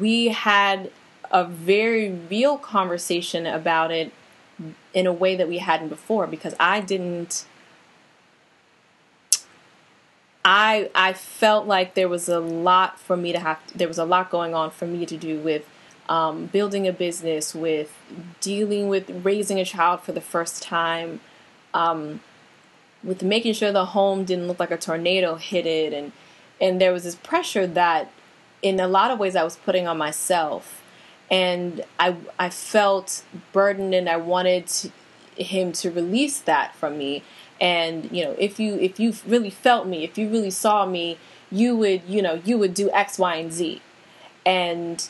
we 0.00 0.28
had 0.28 0.90
a 1.30 1.44
very 1.44 2.10
real 2.10 2.58
conversation 2.58 3.46
about 3.46 3.90
it 3.90 4.12
in 4.94 5.06
a 5.06 5.12
way 5.12 5.36
that 5.36 5.48
we 5.48 5.58
hadn't 5.58 5.88
before 5.88 6.26
because 6.26 6.54
I 6.58 6.80
didn't. 6.80 7.46
I 10.44 10.90
I 10.94 11.12
felt 11.12 11.66
like 11.66 11.94
there 11.94 12.08
was 12.08 12.28
a 12.28 12.40
lot 12.40 12.98
for 12.98 13.16
me 13.16 13.32
to 13.32 13.40
have. 13.40 13.58
There 13.74 13.88
was 13.88 13.98
a 13.98 14.04
lot 14.04 14.30
going 14.30 14.54
on 14.54 14.70
for 14.70 14.86
me 14.86 15.04
to 15.06 15.16
do 15.16 15.38
with 15.38 15.68
um, 16.08 16.46
building 16.46 16.86
a 16.86 16.92
business, 16.92 17.54
with 17.54 17.92
dealing 18.40 18.88
with 18.88 19.10
raising 19.24 19.58
a 19.58 19.64
child 19.64 20.02
for 20.02 20.12
the 20.12 20.20
first 20.20 20.62
time, 20.62 21.20
um, 21.74 22.20
with 23.02 23.22
making 23.22 23.54
sure 23.54 23.72
the 23.72 23.86
home 23.86 24.24
didn't 24.24 24.48
look 24.48 24.60
like 24.60 24.70
a 24.70 24.76
tornado 24.76 25.36
hit 25.36 25.66
it 25.66 25.92
and 25.92 26.12
and 26.60 26.80
there 26.80 26.92
was 26.92 27.04
this 27.04 27.14
pressure 27.14 27.66
that 27.66 28.10
in 28.62 28.80
a 28.80 28.88
lot 28.88 29.10
of 29.10 29.18
ways 29.18 29.36
I 29.36 29.44
was 29.44 29.56
putting 29.56 29.86
on 29.86 29.98
myself 29.98 30.82
and 31.30 31.84
I 31.98 32.16
I 32.38 32.50
felt 32.50 33.24
burdened 33.52 33.94
and 33.94 34.08
I 34.08 34.16
wanted 34.16 34.66
to, 34.68 34.90
him 35.36 35.72
to 35.72 35.90
release 35.90 36.40
that 36.40 36.74
from 36.76 36.96
me 36.96 37.22
and 37.60 38.10
you 38.10 38.24
know 38.24 38.34
if 38.38 38.58
you 38.58 38.74
if 38.76 38.98
you 38.98 39.12
really 39.26 39.50
felt 39.50 39.86
me 39.86 40.04
if 40.04 40.16
you 40.16 40.28
really 40.28 40.50
saw 40.50 40.86
me 40.86 41.18
you 41.50 41.76
would 41.76 42.02
you 42.08 42.22
know 42.22 42.40
you 42.44 42.56
would 42.58 42.74
do 42.74 42.90
x 42.92 43.18
y 43.18 43.36
and 43.36 43.52
z 43.52 43.82
and 44.46 45.08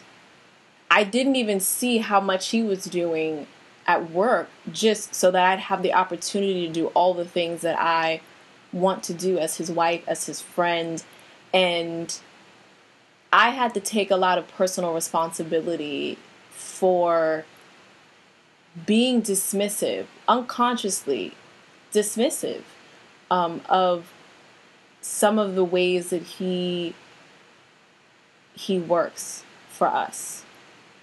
I 0.90 1.04
didn't 1.04 1.36
even 1.36 1.60
see 1.60 1.98
how 1.98 2.20
much 2.20 2.48
he 2.48 2.62
was 2.62 2.84
doing 2.84 3.46
at 3.86 4.10
work 4.10 4.48
just 4.72 5.14
so 5.14 5.30
that 5.30 5.52
I'd 5.52 5.58
have 5.60 5.82
the 5.82 5.92
opportunity 5.92 6.66
to 6.66 6.72
do 6.72 6.86
all 6.88 7.14
the 7.14 7.24
things 7.24 7.60
that 7.62 7.78
I 7.78 8.20
want 8.72 9.02
to 9.04 9.14
do 9.14 9.38
as 9.38 9.56
his 9.56 9.70
wife, 9.70 10.02
as 10.06 10.26
his 10.26 10.40
friend. 10.40 11.02
And 11.52 12.18
I 13.32 13.50
had 13.50 13.74
to 13.74 13.80
take 13.80 14.10
a 14.10 14.16
lot 14.16 14.38
of 14.38 14.48
personal 14.48 14.94
responsibility 14.94 16.18
for 16.50 17.44
being 18.84 19.22
dismissive, 19.22 20.06
unconsciously 20.28 21.34
dismissive 21.92 22.62
um, 23.30 23.62
of 23.68 24.12
some 25.00 25.38
of 25.38 25.54
the 25.54 25.64
ways 25.64 26.10
that 26.10 26.22
he 26.22 26.94
he 28.54 28.78
works 28.78 29.44
for 29.68 29.86
us 29.86 30.44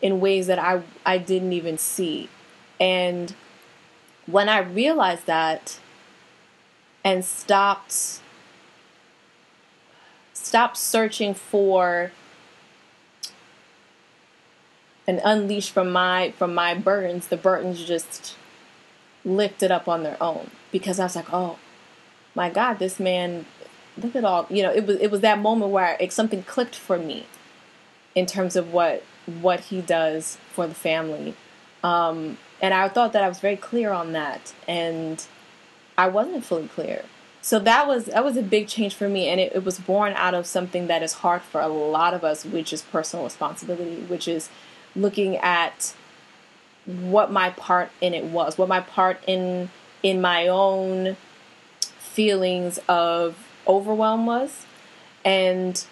in 0.01 0.19
ways 0.19 0.47
that 0.47 0.59
I 0.59 0.83
I 1.05 1.17
didn't 1.17 1.53
even 1.53 1.77
see. 1.77 2.29
And 2.79 3.33
when 4.25 4.49
I 4.49 4.59
realized 4.59 5.25
that 5.25 5.79
and 7.03 7.23
stopped 7.23 8.21
stopped 10.43 10.77
searching 10.77 11.33
for 11.33 12.11
and 15.07 15.19
unleash 15.23 15.69
from 15.69 15.91
my 15.91 16.31
from 16.37 16.53
my 16.53 16.73
burdens, 16.73 17.27
the 17.27 17.37
burdens 17.37 17.83
just 17.83 18.35
lifted 19.25 19.71
up 19.71 19.87
on 19.87 20.03
their 20.03 20.21
own 20.21 20.49
because 20.71 20.99
I 20.99 21.05
was 21.05 21.15
like, 21.15 21.31
oh 21.33 21.57
my 22.35 22.49
God, 22.49 22.79
this 22.79 22.99
man, 22.99 23.45
look 23.97 24.15
at 24.15 24.23
all 24.23 24.47
you 24.49 24.63
know. 24.63 24.71
It 24.71 24.85
was 24.85 24.97
it 24.97 25.11
was 25.11 25.21
that 25.21 25.39
moment 25.39 25.71
where 25.71 25.97
it, 25.99 26.13
something 26.13 26.43
clicked 26.43 26.75
for 26.75 26.97
me 26.97 27.25
in 28.15 28.25
terms 28.25 28.55
of 28.55 28.71
what 28.71 29.03
what 29.25 29.61
he 29.61 29.81
does 29.81 30.37
for 30.51 30.67
the 30.67 30.75
family, 30.75 31.35
um, 31.83 32.37
and 32.61 32.73
I 32.73 32.87
thought 32.89 33.13
that 33.13 33.23
I 33.23 33.29
was 33.29 33.39
very 33.39 33.55
clear 33.55 33.91
on 33.91 34.13
that, 34.13 34.53
and 34.67 35.25
I 35.97 36.07
wasn't 36.07 36.45
fully 36.45 36.67
clear. 36.67 37.03
So 37.43 37.59
that 37.59 37.89
was 37.89 38.05
that 38.05 38.23
was 38.23 38.37
a 38.37 38.41
big 38.41 38.69
change 38.69 38.95
for 38.95 39.09
me, 39.09 39.27
and 39.27 39.37
it, 39.37 39.51
it 39.53 39.65
was 39.65 39.77
born 39.77 40.13
out 40.15 40.33
of 40.33 40.45
something 40.45 40.87
that 40.87 41.03
is 41.03 41.11
hard 41.15 41.41
for 41.41 41.59
a 41.59 41.67
lot 41.67 42.13
of 42.13 42.23
us, 42.23 42.45
which 42.45 42.71
is 42.71 42.81
personal 42.81 43.25
responsibility, 43.25 43.97
which 44.07 44.29
is 44.29 44.49
looking 44.95 45.35
at 45.37 45.93
what 46.85 47.31
my 47.31 47.49
part 47.49 47.91
in 47.99 48.13
it 48.13 48.23
was, 48.23 48.57
what 48.57 48.69
my 48.69 48.79
part 48.79 49.19
in 49.27 49.69
in 50.01 50.21
my 50.21 50.47
own 50.47 51.17
feelings 51.81 52.79
of 52.87 53.35
overwhelm 53.67 54.25
was, 54.25 54.65
and 55.25 55.85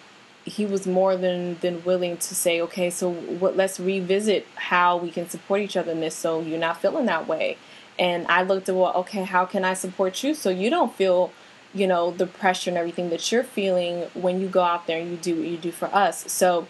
he 0.46 0.64
was 0.64 0.86
more 0.86 1.18
than 1.18 1.58
than 1.60 1.84
willing 1.84 2.16
to 2.16 2.34
say, 2.34 2.62
okay, 2.62 2.88
so 2.88 3.12
what, 3.12 3.58
let's 3.58 3.78
revisit 3.78 4.46
how 4.54 4.96
we 4.96 5.10
can 5.10 5.28
support 5.28 5.60
each 5.60 5.76
other 5.76 5.92
in 5.92 6.00
this, 6.00 6.14
so 6.14 6.40
you're 6.40 6.58
not 6.58 6.80
feeling 6.80 7.04
that 7.04 7.28
way. 7.28 7.58
And 7.98 8.26
I 8.28 8.42
looked 8.42 8.70
at 8.70 8.74
well, 8.74 8.94
okay, 8.94 9.24
how 9.24 9.44
can 9.44 9.66
I 9.66 9.74
support 9.74 10.24
you 10.24 10.34
so 10.34 10.48
you 10.48 10.70
don't 10.70 10.94
feel, 10.94 11.30
you 11.74 11.86
know, 11.86 12.10
the 12.10 12.26
pressure 12.26 12.70
and 12.70 12.78
everything 12.78 13.10
that 13.10 13.32
you're 13.32 13.44
feeling 13.44 14.02
when 14.14 14.40
you 14.40 14.48
go 14.48 14.62
out 14.62 14.86
there 14.86 15.00
and 15.00 15.10
you 15.10 15.16
do 15.16 15.36
what 15.36 15.46
you 15.48 15.56
do 15.56 15.72
for 15.72 15.86
us. 15.86 16.30
So 16.30 16.68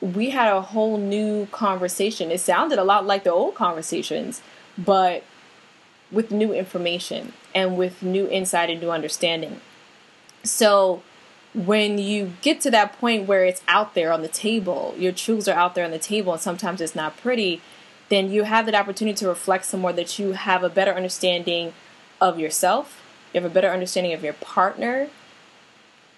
we 0.00 0.30
had 0.30 0.52
a 0.52 0.60
whole 0.60 0.96
new 0.96 1.46
conversation. 1.46 2.30
It 2.30 2.40
sounded 2.40 2.78
a 2.78 2.84
lot 2.84 3.06
like 3.06 3.24
the 3.24 3.32
old 3.32 3.54
conversations, 3.54 4.42
but 4.76 5.24
with 6.10 6.30
new 6.30 6.52
information 6.52 7.32
and 7.54 7.76
with 7.76 8.02
new 8.02 8.28
insight 8.28 8.70
and 8.70 8.80
new 8.80 8.90
understanding. 8.90 9.60
So 10.44 11.02
when 11.52 11.98
you 11.98 12.32
get 12.42 12.60
to 12.60 12.70
that 12.70 12.98
point 12.98 13.26
where 13.26 13.44
it's 13.44 13.62
out 13.66 13.94
there 13.94 14.12
on 14.12 14.22
the 14.22 14.28
table, 14.28 14.94
your 14.96 15.12
truths 15.12 15.48
are 15.48 15.58
out 15.58 15.74
there 15.74 15.84
on 15.84 15.90
the 15.90 15.98
table, 15.98 16.32
and 16.32 16.40
sometimes 16.40 16.80
it's 16.80 16.94
not 16.94 17.16
pretty, 17.16 17.60
then 18.08 18.30
you 18.30 18.44
have 18.44 18.66
that 18.66 18.74
opportunity 18.74 19.16
to 19.16 19.28
reflect 19.28 19.64
some 19.64 19.80
more 19.80 19.92
that 19.92 20.18
you 20.18 20.32
have 20.32 20.62
a 20.62 20.68
better 20.68 20.92
understanding 20.92 21.72
of 22.20 22.38
yourself, 22.38 23.02
you 23.32 23.40
have 23.40 23.50
a 23.50 23.52
better 23.52 23.70
understanding 23.70 24.12
of 24.12 24.24
your 24.24 24.34
partner, 24.34 25.08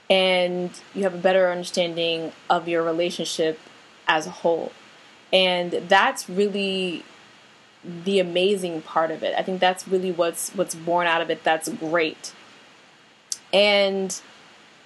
and 0.09 0.71
you 0.95 1.03
have 1.05 1.15
a 1.15 1.19
better 1.19 1.51
understanding 1.51 2.33
of 2.49 2.69
your 2.69 2.83
relationship 2.83 3.59
as 4.09 4.27
a 4.27 4.31
whole. 4.31 4.73
And 5.33 5.73
that's 5.89 6.29
really 6.29 7.05
the 8.05 8.19
amazing 8.19 8.83
part 8.83 9.11
of 9.11 9.23
it. 9.23 9.35
I 9.39 9.43
think 9.43 9.61
that's 9.61 9.87
really 9.87 10.13
what's 10.13 10.51
what's 10.51 10.75
born 10.75 11.07
out 11.07 11.23
of 11.23 11.31
it. 11.31 11.45
That's 11.45 11.69
great. 11.69 12.35
And 13.53 14.21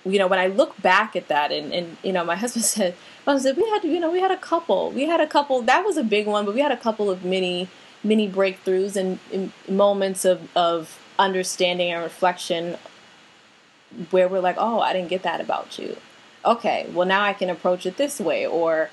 you 0.04 0.18
know, 0.18 0.26
when 0.26 0.38
I 0.38 0.48
look 0.48 0.80
back 0.82 1.16
at 1.16 1.28
that, 1.28 1.50
and, 1.50 1.72
and 1.72 1.96
you 2.02 2.12
know, 2.12 2.24
my 2.24 2.36
husband 2.44 2.64
said, 2.64 2.94
husband 3.24 3.56
said 3.56 3.62
we 3.62 3.68
had, 3.70 3.84
you 3.84 4.00
know, 4.00 4.10
we 4.10 4.20
had 4.20 4.30
a 4.30 4.36
couple, 4.36 4.90
we 4.90 5.06
had 5.06 5.20
a 5.20 5.26
couple. 5.26 5.62
That 5.62 5.84
was 5.84 5.96
a 5.96 6.04
big 6.04 6.26
one, 6.26 6.44
but 6.44 6.54
we 6.54 6.60
had 6.60 6.72
a 6.72 6.76
couple 6.76 7.10
of 7.10 7.24
mini, 7.24 7.68
mini 8.02 8.30
breakthroughs 8.30 8.96
and, 8.96 9.18
and 9.32 9.52
moments 9.68 10.24
of 10.24 10.54
of 10.54 11.00
understanding 11.18 11.90
and 11.90 12.02
reflection, 12.02 12.76
where 14.10 14.28
we're 14.28 14.40
like, 14.40 14.56
oh, 14.58 14.80
I 14.80 14.92
didn't 14.92 15.08
get 15.08 15.22
that 15.22 15.40
about 15.40 15.78
you. 15.78 15.96
Okay, 16.44 16.88
well 16.92 17.06
now 17.06 17.22
I 17.22 17.32
can 17.32 17.48
approach 17.48 17.86
it 17.86 17.96
this 17.96 18.20
way, 18.20 18.46
or 18.46 18.90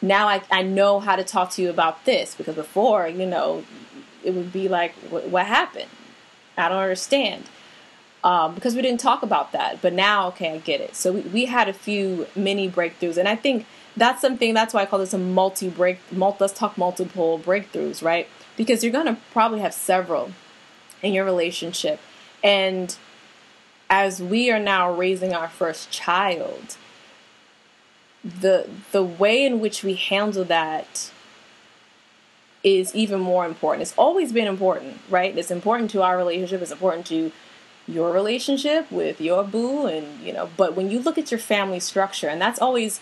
now 0.00 0.28
I 0.28 0.42
I 0.50 0.62
know 0.62 1.00
how 1.00 1.16
to 1.16 1.24
talk 1.24 1.50
to 1.52 1.62
you 1.62 1.70
about 1.70 2.04
this 2.04 2.34
because 2.34 2.54
before, 2.54 3.08
you 3.08 3.26
know, 3.26 3.64
it 4.22 4.32
would 4.34 4.52
be 4.52 4.68
like, 4.68 4.92
what 5.10 5.46
happened? 5.46 5.90
I 6.56 6.68
don't 6.68 6.78
understand 6.78 7.44
um, 8.24 8.54
because 8.54 8.74
we 8.74 8.82
didn't 8.82 9.00
talk 9.00 9.22
about 9.22 9.52
that. 9.52 9.82
But 9.82 9.92
now, 9.92 10.28
okay, 10.28 10.52
I 10.54 10.58
get 10.58 10.80
it. 10.80 10.96
So 10.96 11.12
we, 11.12 11.20
we 11.20 11.44
had 11.44 11.68
a 11.68 11.72
few 11.72 12.26
mini 12.34 12.68
breakthroughs, 12.68 13.18
and 13.18 13.28
I 13.28 13.36
think 13.36 13.66
that's 13.96 14.20
something. 14.22 14.54
That's 14.54 14.74
why 14.74 14.82
I 14.82 14.86
call 14.86 14.98
this 14.98 15.12
a 15.12 15.18
multi 15.18 15.68
break. 15.68 15.98
Let's 16.10 16.54
talk 16.54 16.76
multiple 16.78 17.38
breakthroughs, 17.38 18.02
right? 18.02 18.26
Because 18.56 18.82
you're 18.82 18.92
gonna 18.92 19.18
probably 19.32 19.60
have 19.60 19.74
several 19.74 20.32
in 21.04 21.12
your 21.12 21.24
relationship, 21.24 22.00
and 22.42 22.96
as 23.90 24.20
we 24.22 24.50
are 24.50 24.58
now 24.58 24.92
raising 24.92 25.34
our 25.34 25.48
first 25.48 25.90
child, 25.90 26.76
the 28.24 28.68
the 28.92 29.02
way 29.02 29.44
in 29.44 29.60
which 29.60 29.84
we 29.84 29.94
handle 29.94 30.44
that 30.44 31.10
is 32.62 32.94
even 32.94 33.20
more 33.20 33.44
important. 33.44 33.82
It's 33.82 33.94
always 33.98 34.32
been 34.32 34.46
important, 34.46 34.98
right? 35.10 35.36
It's 35.36 35.50
important 35.50 35.90
to 35.90 36.02
our 36.02 36.16
relationship. 36.16 36.62
It's 36.62 36.72
important 36.72 37.06
to 37.08 37.30
your 37.86 38.12
relationship 38.12 38.90
with 38.90 39.20
your 39.20 39.44
boo 39.44 39.86
and 39.86 40.20
you 40.24 40.32
know 40.32 40.48
but 40.56 40.74
when 40.74 40.90
you 40.90 40.98
look 40.98 41.18
at 41.18 41.30
your 41.30 41.40
family 41.40 41.78
structure 41.78 42.28
and 42.28 42.40
that's 42.40 42.58
always 42.58 42.98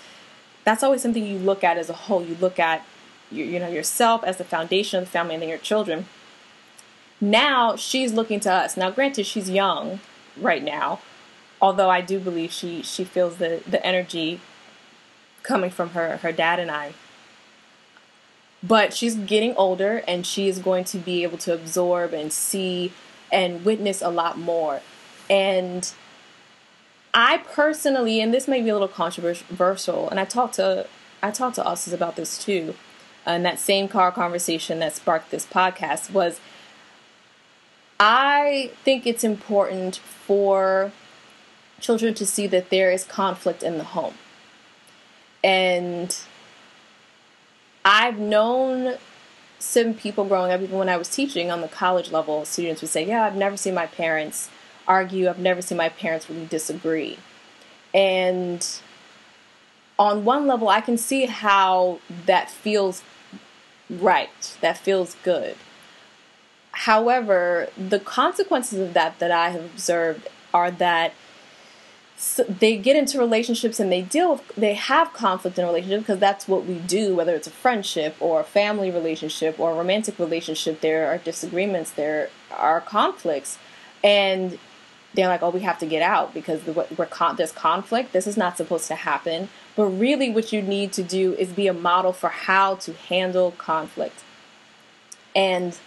that's 0.64 0.82
always 0.82 1.00
something 1.00 1.24
you 1.24 1.38
look 1.38 1.62
at 1.62 1.78
as 1.78 1.88
a 1.88 1.92
whole 1.92 2.24
you 2.24 2.36
look 2.40 2.58
at 2.58 2.84
you, 3.30 3.44
you 3.44 3.60
know 3.60 3.68
yourself 3.68 4.24
as 4.24 4.38
the 4.38 4.44
foundation 4.44 4.98
of 4.98 5.04
the 5.04 5.10
family 5.10 5.34
and 5.34 5.42
then 5.42 5.48
your 5.48 5.58
children 5.58 6.06
now 7.22 7.74
she's 7.76 8.12
looking 8.12 8.40
to 8.40 8.52
us 8.52 8.76
now 8.76 8.90
granted 8.90 9.24
she's 9.24 9.48
young 9.48 9.98
right 10.36 10.62
now 10.62 11.00
although 11.60 11.88
i 11.88 12.02
do 12.02 12.18
believe 12.18 12.52
she 12.52 12.82
she 12.82 13.04
feels 13.04 13.36
the 13.36 13.62
the 13.66 13.84
energy 13.86 14.40
coming 15.42 15.70
from 15.70 15.90
her 15.90 16.18
her 16.18 16.32
dad 16.32 16.60
and 16.60 16.70
i 16.70 16.92
but 18.62 18.94
she's 18.94 19.16
getting 19.16 19.54
older 19.56 20.04
and 20.06 20.24
she 20.26 20.48
is 20.48 20.58
going 20.58 20.84
to 20.84 20.98
be 20.98 21.22
able 21.22 21.38
to 21.38 21.52
absorb 21.52 22.12
and 22.12 22.32
see 22.32 22.92
and 23.32 23.64
witness 23.64 24.00
a 24.02 24.08
lot 24.08 24.38
more. 24.38 24.82
And 25.28 25.90
I 27.12 27.38
personally, 27.38 28.20
and 28.20 28.32
this 28.32 28.46
may 28.46 28.60
be 28.60 28.68
a 28.68 28.74
little 28.74 28.88
controversial, 28.88 30.08
and 30.08 30.20
I 30.20 30.24
talked 30.24 30.54
to 30.54 30.86
I 31.24 31.30
talked 31.30 31.54
to 31.56 31.66
us 31.66 31.90
about 31.92 32.16
this 32.16 32.38
too, 32.38 32.74
and 33.24 33.44
that 33.44 33.58
same 33.58 33.88
car 33.88 34.12
conversation 34.12 34.78
that 34.80 34.94
sparked 34.94 35.30
this 35.30 35.46
podcast 35.46 36.12
was 36.12 36.40
I 38.04 38.72
think 38.82 39.06
it's 39.06 39.22
important 39.22 39.98
for 39.98 40.90
children 41.80 42.14
to 42.14 42.26
see 42.26 42.48
that 42.48 42.68
there 42.68 42.90
is 42.90 43.04
conflict 43.04 43.62
in 43.62 43.78
the 43.78 43.84
home. 43.84 44.14
And 45.44 46.16
I've 47.84 48.18
known 48.18 48.96
some 49.60 49.94
people 49.94 50.24
growing 50.24 50.50
up, 50.50 50.60
even 50.60 50.78
when 50.78 50.88
I 50.88 50.96
was 50.96 51.08
teaching 51.08 51.52
on 51.52 51.60
the 51.60 51.68
college 51.68 52.10
level, 52.10 52.44
students 52.44 52.82
would 52.82 52.90
say, 52.90 53.06
Yeah, 53.06 53.24
I've 53.24 53.36
never 53.36 53.56
seen 53.56 53.74
my 53.74 53.86
parents 53.86 54.50
argue, 54.88 55.28
I've 55.28 55.38
never 55.38 55.62
seen 55.62 55.78
my 55.78 55.88
parents 55.88 56.28
really 56.28 56.46
disagree. 56.46 57.20
And 57.94 58.66
on 59.96 60.24
one 60.24 60.48
level, 60.48 60.68
I 60.68 60.80
can 60.80 60.98
see 60.98 61.26
how 61.26 62.00
that 62.26 62.50
feels 62.50 63.04
right, 63.88 64.58
that 64.60 64.76
feels 64.76 65.14
good. 65.22 65.54
However, 66.72 67.68
the 67.76 68.00
consequences 68.00 68.78
of 68.78 68.94
that 68.94 69.18
that 69.18 69.30
I 69.30 69.50
have 69.50 69.64
observed 69.64 70.28
are 70.52 70.70
that 70.70 71.12
they 72.48 72.76
get 72.76 72.94
into 72.94 73.18
relationships 73.18 73.80
and 73.80 73.90
they 73.90 74.02
deal 74.02 74.32
with, 74.32 74.48
they 74.56 74.74
have 74.74 75.12
conflict 75.12 75.58
in 75.58 75.64
a 75.64 75.66
relationship 75.66 76.00
because 76.00 76.20
that's 76.20 76.46
what 76.46 76.64
we 76.64 76.78
do 76.78 77.16
whether 77.16 77.34
it's 77.34 77.48
a 77.48 77.50
friendship 77.50 78.14
or 78.20 78.40
a 78.40 78.44
family 78.44 78.92
relationship 78.92 79.58
or 79.58 79.72
a 79.72 79.74
romantic 79.74 80.18
relationship 80.20 80.80
there 80.82 81.08
are 81.08 81.18
disagreements 81.18 81.90
there 81.90 82.30
are 82.50 82.80
conflicts. 82.80 83.58
And 84.04 84.58
they're 85.14 85.28
like 85.28 85.42
oh 85.42 85.50
we 85.50 85.60
have 85.60 85.78
to 85.80 85.86
get 85.86 86.02
out 86.02 86.32
because 86.32 86.64
we're 86.64 87.06
con- 87.06 87.36
there's 87.36 87.52
conflict. 87.52 88.12
This 88.12 88.26
is 88.26 88.36
not 88.36 88.56
supposed 88.56 88.88
to 88.88 88.94
happen. 88.94 89.48
But 89.76 89.86
really 89.86 90.30
what 90.30 90.52
you 90.52 90.62
need 90.62 90.92
to 90.94 91.02
do 91.02 91.34
is 91.34 91.52
be 91.52 91.66
a 91.66 91.74
model 91.74 92.12
for 92.12 92.28
how 92.28 92.76
to 92.76 92.92
handle 92.92 93.52
conflict. 93.52 94.22
And 95.34 95.78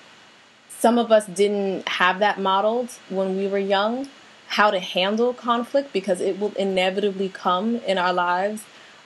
some 0.85 0.99
of 0.99 1.11
us 1.11 1.25
didn't 1.25 1.89
have 1.89 2.19
that 2.19 2.39
modeled 2.39 2.91
when 3.09 3.35
we 3.35 3.47
were 3.47 3.57
young 3.57 4.07
how 4.49 4.69
to 4.69 4.79
handle 4.79 5.33
conflict 5.33 5.91
because 5.91 6.21
it 6.21 6.39
will 6.39 6.53
inevitably 6.53 7.27
come 7.27 7.77
in 7.77 7.97
our 7.97 8.13
lives. 8.13 8.61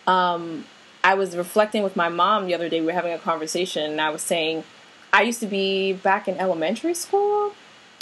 Um, 0.06 0.65
I 1.06 1.13
was 1.13 1.38
reflecting 1.38 1.82
with 1.82 1.96
my 1.96 2.10
mom 2.10 2.48
the 2.48 2.54
other 2.54 2.68
day. 2.68 2.82
We 2.82 2.88
were 2.88 2.92
having 2.92 3.13
a 3.13 3.18
conversation, 3.18 3.92
and 3.92 4.02
I 4.02 4.10
was 4.10 4.22
saying, 4.22 4.65
I 5.13 5.22
used 5.22 5.39
to 5.39 5.48
be 5.48 5.94
back 5.94 6.28
in 6.28 6.36
elementary 6.36 6.94
school, 6.94 7.54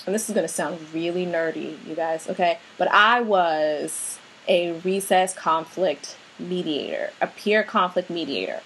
and 0.08 0.16
this 0.16 0.28
is 0.28 0.34
going 0.34 0.48
to 0.48 0.52
sound 0.52 0.80
really 0.92 1.28
nerdy, 1.28 1.78
you 1.86 1.94
guys, 1.94 2.28
okay? 2.28 2.58
But 2.80 2.88
I 2.92 3.22
was 3.22 4.18
a 4.48 4.72
recess 4.80 5.36
conflict 5.36 6.18
mediator, 6.40 7.12
a 7.22 7.28
peer 7.28 7.62
conflict 7.62 8.10
mediator. 8.10 8.62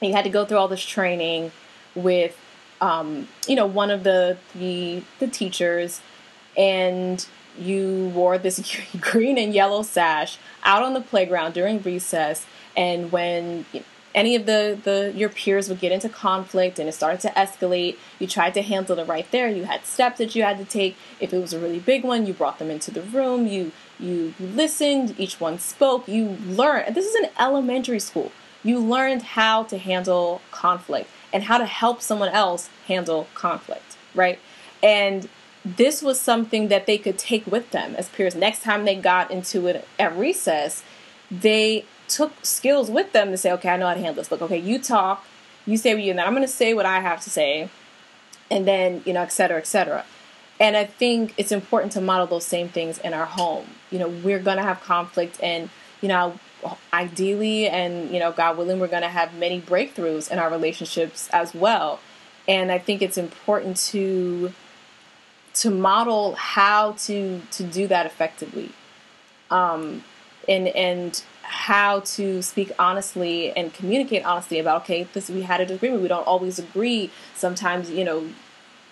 And 0.00 0.08
you 0.08 0.14
had 0.14 0.24
to 0.24 0.30
go 0.30 0.46
through 0.46 0.56
all 0.56 0.68
this 0.68 0.82
training 0.82 1.52
with, 1.94 2.38
um, 2.80 3.28
you 3.46 3.56
know, 3.56 3.66
one 3.66 3.90
of 3.90 4.04
the 4.04 4.36
the, 4.54 5.02
the 5.18 5.26
teachers, 5.26 6.00
and 6.56 7.26
you 7.58 8.10
wore 8.14 8.38
this 8.38 8.76
green 9.00 9.38
and 9.38 9.52
yellow 9.52 9.82
sash 9.82 10.38
out 10.64 10.82
on 10.82 10.94
the 10.94 11.00
playground 11.00 11.52
during 11.52 11.82
recess 11.82 12.46
and 12.76 13.10
when 13.12 13.64
any 14.14 14.34
of 14.34 14.46
the, 14.46 14.78
the 14.82 15.12
your 15.14 15.28
peers 15.28 15.68
would 15.68 15.80
get 15.80 15.92
into 15.92 16.08
conflict 16.08 16.78
and 16.78 16.88
it 16.88 16.92
started 16.92 17.20
to 17.20 17.28
escalate 17.30 17.96
you 18.18 18.26
tried 18.26 18.54
to 18.54 18.62
handle 18.62 18.98
it 18.98 19.06
right 19.06 19.30
there. 19.30 19.48
You 19.48 19.64
had 19.64 19.86
steps 19.86 20.18
that 20.18 20.34
you 20.34 20.42
had 20.42 20.58
to 20.58 20.64
take. 20.64 20.96
If 21.20 21.32
it 21.32 21.38
was 21.38 21.52
a 21.52 21.60
really 21.60 21.78
big 21.78 22.04
one 22.04 22.26
you 22.26 22.32
brought 22.32 22.58
them 22.58 22.70
into 22.70 22.90
the 22.90 23.02
room. 23.02 23.46
You 23.46 23.72
you 23.98 24.34
listened. 24.40 25.14
Each 25.18 25.38
one 25.40 25.58
spoke. 25.58 26.08
You 26.08 26.36
learned. 26.46 26.94
This 26.94 27.06
is 27.06 27.14
an 27.16 27.30
elementary 27.38 28.00
school. 28.00 28.32
You 28.64 28.78
learned 28.78 29.22
how 29.22 29.62
to 29.64 29.78
handle 29.78 30.42
conflict 30.50 31.08
and 31.32 31.44
how 31.44 31.58
to 31.58 31.66
help 31.66 32.00
someone 32.02 32.28
else 32.28 32.68
handle 32.86 33.28
conflict 33.34 33.96
right 34.14 34.38
and 34.82 35.28
this 35.64 36.02
was 36.02 36.18
something 36.18 36.68
that 36.68 36.86
they 36.86 36.96
could 36.96 37.18
take 37.18 37.46
with 37.46 37.70
them 37.70 37.94
as 37.96 38.08
peers. 38.08 38.34
Next 38.34 38.62
time 38.62 38.84
they 38.84 38.96
got 38.96 39.30
into 39.30 39.66
it 39.66 39.86
at 39.98 40.16
recess, 40.16 40.82
they 41.30 41.84
took 42.08 42.32
skills 42.44 42.90
with 42.90 43.12
them 43.12 43.30
to 43.30 43.36
say, 43.36 43.52
okay, 43.52 43.68
I 43.68 43.76
know 43.76 43.86
how 43.86 43.94
to 43.94 44.00
handle 44.00 44.16
this. 44.16 44.30
Look, 44.30 44.42
okay, 44.42 44.58
you 44.58 44.78
talk, 44.78 45.24
you 45.66 45.76
say 45.76 45.94
what 45.94 46.02
you, 46.02 46.10
and 46.10 46.18
then 46.18 46.26
I'm 46.26 46.32
going 46.32 46.46
to 46.46 46.48
say 46.48 46.74
what 46.74 46.86
I 46.86 47.00
have 47.00 47.20
to 47.22 47.30
say, 47.30 47.68
and 48.50 48.66
then, 48.66 49.02
you 49.04 49.12
know, 49.12 49.22
et 49.22 49.32
cetera, 49.32 49.58
et 49.58 49.66
cetera. 49.66 50.04
And 50.58 50.76
I 50.76 50.84
think 50.84 51.34
it's 51.36 51.52
important 51.52 51.92
to 51.92 52.00
model 52.00 52.26
those 52.26 52.46
same 52.46 52.68
things 52.68 52.98
in 52.98 53.14
our 53.14 53.26
home. 53.26 53.66
You 53.90 53.98
know, 53.98 54.08
we're 54.08 54.40
going 54.40 54.56
to 54.56 54.62
have 54.62 54.80
conflict, 54.80 55.38
and, 55.42 55.68
you 56.00 56.08
know, 56.08 56.38
ideally, 56.92 57.68
and, 57.68 58.10
you 58.10 58.18
know, 58.18 58.32
God 58.32 58.56
willing, 58.56 58.80
we're 58.80 58.88
going 58.88 59.02
to 59.02 59.08
have 59.08 59.34
many 59.34 59.60
breakthroughs 59.60 60.30
in 60.30 60.38
our 60.38 60.50
relationships 60.50 61.28
as 61.32 61.54
well. 61.54 62.00
And 62.48 62.72
I 62.72 62.78
think 62.78 63.02
it's 63.02 63.18
important 63.18 63.76
to 63.88 64.52
to 65.52 65.70
model 65.70 66.34
how 66.34 66.92
to 66.92 67.40
to 67.50 67.62
do 67.62 67.86
that 67.88 68.06
effectively. 68.06 68.72
Um, 69.50 70.04
and 70.48 70.68
and 70.68 71.22
how 71.42 72.00
to 72.00 72.40
speak 72.42 72.70
honestly 72.78 73.50
and 73.56 73.74
communicate 73.74 74.24
honestly 74.24 74.60
about 74.60 74.82
okay 74.82 75.02
this 75.12 75.28
we 75.28 75.42
had 75.42 75.60
a 75.60 75.66
disagreement. 75.66 76.02
We 76.02 76.08
don't 76.08 76.26
always 76.26 76.58
agree. 76.58 77.10
Sometimes 77.34 77.90
you 77.90 78.04
know 78.04 78.28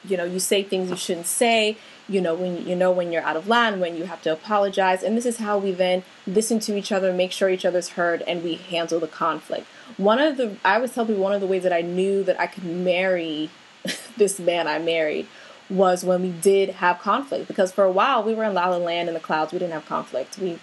you 0.04 0.16
know 0.16 0.24
you 0.24 0.38
say 0.38 0.62
things 0.62 0.90
you 0.90 0.96
shouldn't 0.96 1.26
say 1.26 1.76
you 2.08 2.20
know 2.20 2.34
when 2.34 2.66
you 2.66 2.76
know 2.76 2.90
when 2.90 3.10
you're 3.12 3.22
out 3.22 3.36
of 3.36 3.48
line 3.48 3.80
when 3.80 3.96
you 3.96 4.04
have 4.04 4.22
to 4.22 4.32
apologize 4.32 5.02
and 5.02 5.16
this 5.16 5.26
is 5.26 5.38
how 5.38 5.58
we 5.58 5.72
then 5.72 6.02
listen 6.26 6.58
to 6.58 6.76
each 6.76 6.92
other 6.92 7.12
make 7.12 7.32
sure 7.32 7.48
each 7.48 7.64
other's 7.64 7.90
heard 7.90 8.22
and 8.22 8.42
we 8.44 8.54
handle 8.54 9.00
the 9.00 9.08
conflict 9.08 9.66
one 9.96 10.18
of 10.18 10.36
the 10.36 10.56
i 10.64 10.78
was 10.78 10.92
telling 10.92 11.14
you 11.14 11.20
one 11.20 11.32
of 11.32 11.40
the 11.40 11.46
ways 11.46 11.62
that 11.62 11.72
i 11.72 11.80
knew 11.80 12.22
that 12.22 12.38
i 12.40 12.46
could 12.46 12.64
marry 12.64 13.50
this 14.16 14.38
man 14.38 14.66
i 14.68 14.78
married 14.78 15.26
was 15.70 16.04
when 16.04 16.22
we 16.22 16.30
did 16.30 16.70
have 16.70 16.98
conflict 16.98 17.46
because 17.46 17.72
for 17.72 17.84
a 17.84 17.90
while 17.90 18.22
we 18.22 18.34
were 18.34 18.44
in 18.44 18.54
La 18.54 18.68
La 18.68 18.76
Land 18.76 19.08
in 19.08 19.14
the 19.14 19.20
clouds. 19.20 19.52
We 19.52 19.58
didn't 19.58 19.74
have 19.74 19.86
conflict. 19.86 20.38
We 20.38 20.58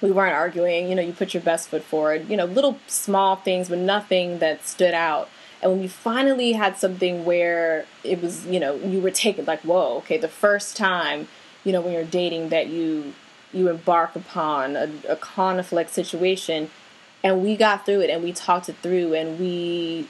we 0.00 0.10
weren't 0.10 0.34
arguing. 0.34 0.88
You 0.88 0.94
know, 0.94 1.02
you 1.02 1.12
put 1.12 1.34
your 1.34 1.42
best 1.42 1.68
foot 1.68 1.82
forward. 1.82 2.28
You 2.28 2.36
know, 2.36 2.46
little 2.46 2.78
small 2.86 3.36
things, 3.36 3.68
but 3.68 3.78
nothing 3.78 4.38
that 4.38 4.66
stood 4.66 4.94
out. 4.94 5.28
And 5.62 5.72
when 5.72 5.80
we 5.80 5.88
finally 5.88 6.52
had 6.52 6.76
something 6.76 7.24
where 7.24 7.86
it 8.02 8.20
was, 8.20 8.46
you 8.46 8.58
know, 8.58 8.74
you 8.74 9.00
were 9.00 9.12
taken 9.12 9.44
like, 9.44 9.60
whoa, 9.62 9.98
okay, 9.98 10.18
the 10.18 10.28
first 10.28 10.76
time, 10.76 11.28
you 11.64 11.72
know, 11.72 11.80
when 11.80 11.92
you're 11.92 12.04
dating 12.04 12.48
that 12.48 12.68
you 12.68 13.14
you 13.52 13.68
embark 13.68 14.16
upon 14.16 14.76
a, 14.76 14.90
a 15.08 15.16
conflict 15.16 15.90
situation, 15.90 16.70
and 17.22 17.42
we 17.42 17.56
got 17.56 17.86
through 17.86 18.00
it 18.00 18.10
and 18.10 18.22
we 18.22 18.32
talked 18.32 18.68
it 18.68 18.76
through 18.82 19.14
and 19.14 19.38
we 19.38 20.08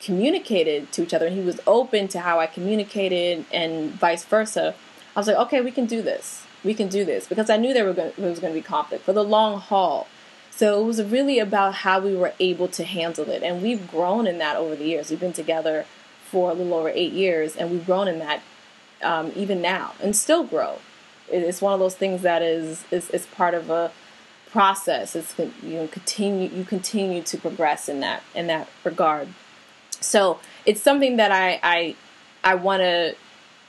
communicated 0.00 0.90
to 0.92 1.02
each 1.02 1.14
other 1.14 1.26
and 1.26 1.36
he 1.36 1.42
was 1.42 1.60
open 1.66 2.08
to 2.08 2.20
how 2.20 2.40
I 2.40 2.46
communicated 2.46 3.44
and 3.52 3.90
vice 3.92 4.24
versa. 4.24 4.74
I 5.14 5.20
was 5.20 5.26
like, 5.26 5.36
okay, 5.36 5.60
we 5.60 5.70
can 5.70 5.86
do 5.86 6.02
this. 6.02 6.44
We 6.64 6.74
can 6.74 6.88
do 6.88 7.04
this 7.04 7.26
because 7.26 7.50
I 7.50 7.56
knew 7.56 7.72
there, 7.72 7.84
were 7.84 7.92
going, 7.92 8.12
there 8.16 8.30
was 8.30 8.40
going 8.40 8.52
to 8.52 8.58
be 8.58 8.66
conflict 8.66 9.04
for 9.04 9.12
the 9.12 9.24
long 9.24 9.60
haul. 9.60 10.08
So 10.50 10.80
it 10.80 10.84
was 10.84 11.02
really 11.02 11.38
about 11.38 11.76
how 11.76 12.00
we 12.00 12.14
were 12.14 12.34
able 12.38 12.68
to 12.68 12.84
handle 12.84 13.30
it. 13.30 13.42
And 13.42 13.62
we've 13.62 13.90
grown 13.90 14.26
in 14.26 14.38
that 14.38 14.56
over 14.56 14.76
the 14.76 14.84
years. 14.84 15.10
We've 15.10 15.20
been 15.20 15.32
together 15.32 15.86
for 16.30 16.50
a 16.50 16.54
little 16.54 16.74
over 16.74 16.90
eight 16.90 17.12
years, 17.12 17.56
and 17.56 17.70
we've 17.70 17.86
grown 17.86 18.08
in 18.08 18.18
that 18.18 18.42
um, 19.02 19.32
even 19.34 19.62
now 19.62 19.94
and 20.02 20.14
still 20.14 20.44
grow. 20.44 20.78
It's 21.28 21.62
one 21.62 21.72
of 21.72 21.80
those 21.80 21.94
things 21.94 22.22
that 22.22 22.42
is, 22.42 22.84
is, 22.90 23.08
is 23.10 23.26
part 23.26 23.54
of 23.54 23.70
a 23.70 23.90
process. 24.50 25.14
It's 25.14 25.38
you 25.62 25.88
continue 25.90 26.50
you 26.50 26.64
continue 26.64 27.22
to 27.22 27.38
progress 27.38 27.88
in 27.88 28.00
that 28.00 28.22
in 28.34 28.48
that 28.48 28.68
regard. 28.84 29.28
So 30.00 30.40
it's 30.66 30.82
something 30.82 31.16
that 31.16 31.30
I 31.30 31.60
I 31.62 31.96
I 32.42 32.56
want 32.56 32.80
to 32.80 33.14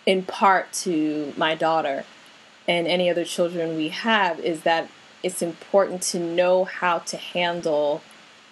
impart 0.06 0.74
to 0.74 1.34
my 1.38 1.54
daughter 1.54 2.04
and 2.68 2.88
any 2.88 3.10
other 3.10 3.24
children 3.24 3.76
we 3.76 3.90
have 3.90 4.40
is 4.40 4.62
that 4.62 4.90
it's 5.24 5.42
important 5.42 6.02
to 6.02 6.20
know 6.20 6.64
how 6.64 7.00
to 7.00 7.18
handle 7.18 8.02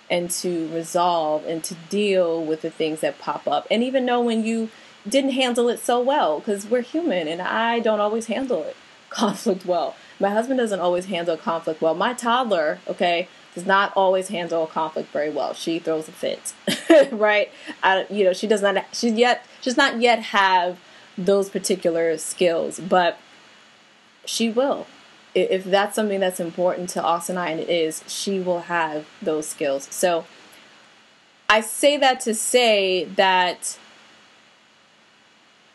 and 0.10 0.30
to 0.30 0.68
resolve 0.74 1.46
and 1.46 1.64
to 1.64 1.76
deal 1.90 2.44
with 2.44 2.62
the 2.62 2.70
things 2.70 3.02
that 3.02 3.20
pop 3.20 3.48
up 3.48 3.68
and 3.70 3.84
even 3.84 4.06
know 4.06 4.22
when 4.22 4.44
you 4.44 4.70
didn't 5.08 5.32
handle 5.32 5.70
it 5.70 5.80
so 5.80 6.00
well 6.00 6.40
because 6.40 6.66
we're 6.68 6.82
human 6.82 7.28
and 7.28 7.42
I 7.42 7.80
don't 7.80 8.00
always 8.00 8.26
handle 8.28 8.64
it 8.64 8.76
conflict 9.10 9.66
well. 9.66 9.96
My 10.20 10.30
husband 10.30 10.60
doesn't 10.60 10.80
always 10.80 11.06
handle 11.06 11.38
conflict 11.38 11.82
well. 11.82 11.96
My 11.96 12.14
toddler, 12.14 12.80
okay, 12.88 13.28
does 13.56 13.66
not 13.66 13.94
always 13.96 14.28
handle 14.28 14.68
conflict 14.68 15.12
very 15.12 15.30
well. 15.30 15.54
She 15.54 15.80
throws 15.80 16.08
a 16.08 16.12
fit, 16.12 16.54
right? 17.12 17.50
I, 17.82 18.06
you 18.10 18.24
know, 18.24 18.34
she 18.34 18.46
does 18.46 18.62
not. 18.62 18.86
She's 18.92 19.14
yet. 19.14 19.46
She's 19.62 19.78
not 19.78 20.00
yet 20.02 20.20
have 20.20 20.80
those 21.18 21.50
particular 21.50 22.18
skills, 22.18 22.80
but 22.80 23.18
she 24.26 24.50
will. 24.50 24.88
If 25.36 25.64
that's 25.64 25.96
something 25.96 26.20
that's 26.20 26.40
important 26.40 26.90
to 26.90 27.04
and 27.04 27.38
and 27.38 27.60
it 27.60 27.70
is, 27.70 28.04
she 28.08 28.40
will 28.40 28.62
have 28.62 29.06
those 29.22 29.48
skills. 29.48 29.88
So 29.92 30.26
I 31.48 31.62
say 31.62 31.98
that 31.98 32.20
to 32.22 32.34
say 32.34 33.06
that 33.16 33.78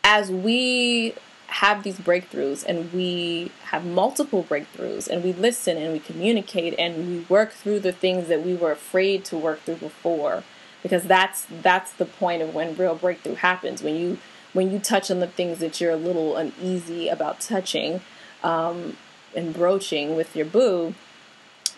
as 0.03 0.31
we 0.31 1.15
have 1.47 1.83
these 1.83 1.99
breakthroughs 1.99 2.65
and 2.65 2.93
we 2.93 3.51
have 3.67 3.85
multiple 3.85 4.45
breakthroughs 4.45 5.09
and 5.09 5.23
we 5.23 5.33
listen 5.33 5.77
and 5.77 5.93
we 5.93 5.99
communicate 5.99 6.75
and 6.79 7.09
we 7.09 7.19
work 7.29 7.53
through 7.53 7.79
the 7.79 7.93
things 7.93 8.29
that 8.29 8.45
we 8.45 8.55
were 8.55 8.73
afraid 8.73 9.25
to 9.25 9.37
work 9.37 9.61
through 9.61 9.77
before 9.77 10.43
because 10.83 11.05
that's 11.05 11.47
that's 11.63 11.93
the 11.93 12.05
point 12.05 12.43
of 12.43 12.55
when 12.55 12.77
real 12.77 12.95
breakthrough 12.95 13.37
happens 13.37 13.83
when 13.83 13.95
you 13.95 14.19
when 14.53 14.71
you 14.71 14.79
touch 14.79 15.11
on 15.11 15.21
the 15.21 15.27
things 15.27 15.59
that 15.59 15.81
you're 15.81 15.93
a 15.93 15.97
little 15.97 16.37
uneasy 16.37 17.09
about 17.09 17.41
touching 17.41 18.01
um, 18.43 18.97
and 19.37 19.55
broaching 19.55 20.17
with 20.17 20.35
your 20.37 20.47
boo 20.47 20.95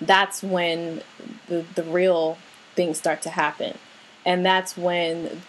that's 0.00 0.42
when 0.42 1.02
the 1.48 1.64
the 1.74 1.82
real 1.82 2.38
things 2.74 2.98
start 2.98 3.22
to 3.22 3.30
happen. 3.30 3.78
And 4.24 4.44
that's 4.44 4.76
when 4.76 5.42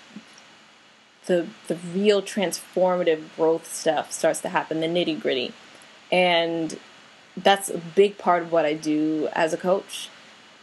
the 1.25 1.47
the 1.67 1.75
real 1.75 2.21
transformative 2.21 3.23
growth 3.35 3.71
stuff 3.71 4.11
starts 4.11 4.41
to 4.41 4.49
happen, 4.49 4.79
the 4.79 4.87
nitty 4.87 5.21
gritty, 5.21 5.53
and 6.11 6.79
that's 7.35 7.69
a 7.69 7.77
big 7.77 8.17
part 8.17 8.43
of 8.43 8.51
what 8.51 8.65
I 8.65 8.73
do 8.73 9.29
as 9.33 9.53
a 9.53 9.57
coach, 9.57 10.09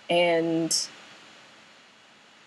and 0.08 0.74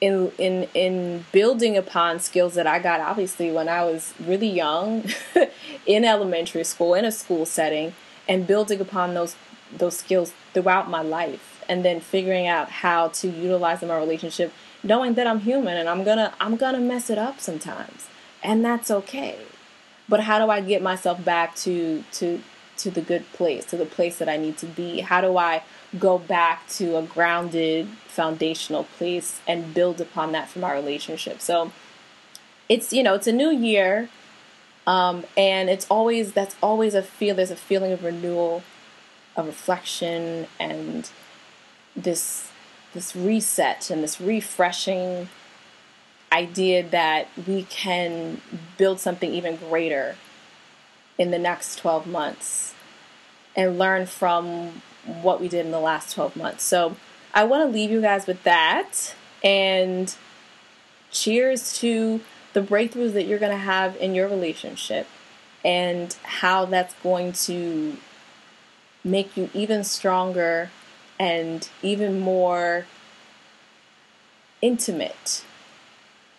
in 0.01 0.31
in 0.37 0.67
in 0.73 1.25
building 1.31 1.77
upon 1.77 2.19
skills 2.19 2.55
that 2.55 2.67
I 2.67 2.79
got 2.79 2.99
obviously 2.99 3.51
when 3.51 3.67
I 3.67 3.83
was 3.83 4.13
really 4.23 4.49
young 4.49 5.05
in 5.85 6.05
elementary 6.05 6.63
school 6.63 6.93
in 6.93 7.03
a 7.03 7.11
school 7.11 7.45
setting 7.45 7.93
and 8.27 8.47
building 8.47 8.79
upon 8.79 9.13
those 9.13 9.35
those 9.75 9.97
skills 9.97 10.33
throughout 10.53 10.89
my 10.89 11.01
life 11.01 11.63
and 11.67 11.83
then 11.83 11.99
figuring 11.99 12.47
out 12.47 12.69
how 12.69 13.09
to 13.09 13.27
utilize 13.27 13.81
in 13.81 13.89
my 13.89 13.97
relationship 13.97 14.53
knowing 14.83 15.15
that 15.15 15.27
I'm 15.27 15.41
human 15.41 15.77
and 15.77 15.89
I'm 15.89 16.03
gonna 16.03 16.33
I'm 16.39 16.55
gonna 16.55 16.79
mess 16.79 17.09
it 17.09 17.17
up 17.17 17.39
sometimes, 17.39 18.07
and 18.43 18.63
that's 18.63 18.89
okay. 18.89 19.37
But 20.09 20.21
how 20.21 20.43
do 20.43 20.49
I 20.49 20.61
get 20.61 20.81
myself 20.81 21.23
back 21.23 21.55
to 21.57 22.03
to 22.13 22.41
to 22.77 22.91
the 22.91 23.01
good 23.01 23.31
place, 23.33 23.65
to 23.65 23.77
the 23.77 23.85
place 23.85 24.17
that 24.19 24.29
I 24.29 24.37
need 24.37 24.57
to 24.59 24.65
be? 24.65 25.01
How 25.01 25.21
do 25.21 25.37
I 25.37 25.63
go 25.97 26.17
back 26.17 26.67
to 26.69 26.97
a 26.97 27.01
grounded 27.01 27.87
foundational 28.07 28.83
place 28.83 29.39
and 29.47 29.73
build 29.73 29.99
upon 29.99 30.31
that 30.33 30.49
for 30.49 30.59
my 30.59 30.73
relationship? 30.73 31.41
So 31.41 31.71
it's 32.69 32.93
you 32.93 33.03
know 33.03 33.15
it's 33.15 33.27
a 33.27 33.33
new 33.33 33.49
year, 33.49 34.09
um, 34.87 35.25
and 35.35 35.69
it's 35.69 35.85
always 35.89 36.31
that's 36.31 36.55
always 36.63 36.95
a 36.95 37.03
feel. 37.03 37.35
There's 37.35 37.51
a 37.51 37.57
feeling 37.57 37.91
of 37.91 38.03
renewal, 38.03 38.63
of 39.35 39.45
reflection, 39.45 40.47
and 40.59 41.09
this 41.95 42.49
this 42.93 43.15
reset 43.15 43.91
and 43.91 44.01
this 44.01 44.19
refreshing 44.21 45.27
idea 46.31 46.87
that 46.87 47.27
we 47.45 47.63
can 47.63 48.41
build 48.77 48.99
something 48.99 49.33
even 49.33 49.57
greater 49.57 50.15
in 51.17 51.31
the 51.31 51.39
next 51.39 51.77
12 51.77 52.07
months 52.07 52.73
and 53.55 53.77
learn 53.77 54.05
from 54.05 54.81
what 55.05 55.39
we 55.39 55.47
did 55.47 55.65
in 55.65 55.71
the 55.71 55.79
last 55.79 56.13
12 56.13 56.35
months. 56.35 56.63
So 56.63 56.95
I 57.33 57.43
want 57.43 57.63
to 57.63 57.73
leave 57.73 57.91
you 57.91 58.01
guys 58.01 58.27
with 58.27 58.43
that 58.43 59.15
and 59.43 60.13
cheers 61.11 61.77
to 61.79 62.21
the 62.57 62.63
breakthroughs 62.63 63.13
that 63.13 63.27
you're 63.27 63.37
going 63.37 63.51
to 63.51 63.55
have 63.55 63.95
in 63.97 64.15
your 64.15 64.27
relationship 64.27 65.05
and 65.63 66.15
how 66.23 66.65
that's 66.65 66.95
going 67.03 67.31
to 67.31 67.95
make 69.03 69.37
you 69.37 69.47
even 69.53 69.83
stronger 69.83 70.71
and 71.19 71.69
even 71.83 72.19
more 72.19 72.87
intimate 74.59 75.45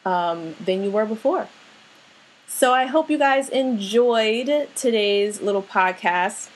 um, 0.04 0.56
than 0.58 0.82
you 0.82 0.90
were 0.90 1.06
before. 1.06 1.46
So 2.48 2.74
I 2.74 2.86
hope 2.86 3.08
you 3.08 3.18
guys 3.18 3.48
enjoyed 3.48 4.68
today's 4.74 5.40
little 5.40 5.62
podcast. 5.62 6.48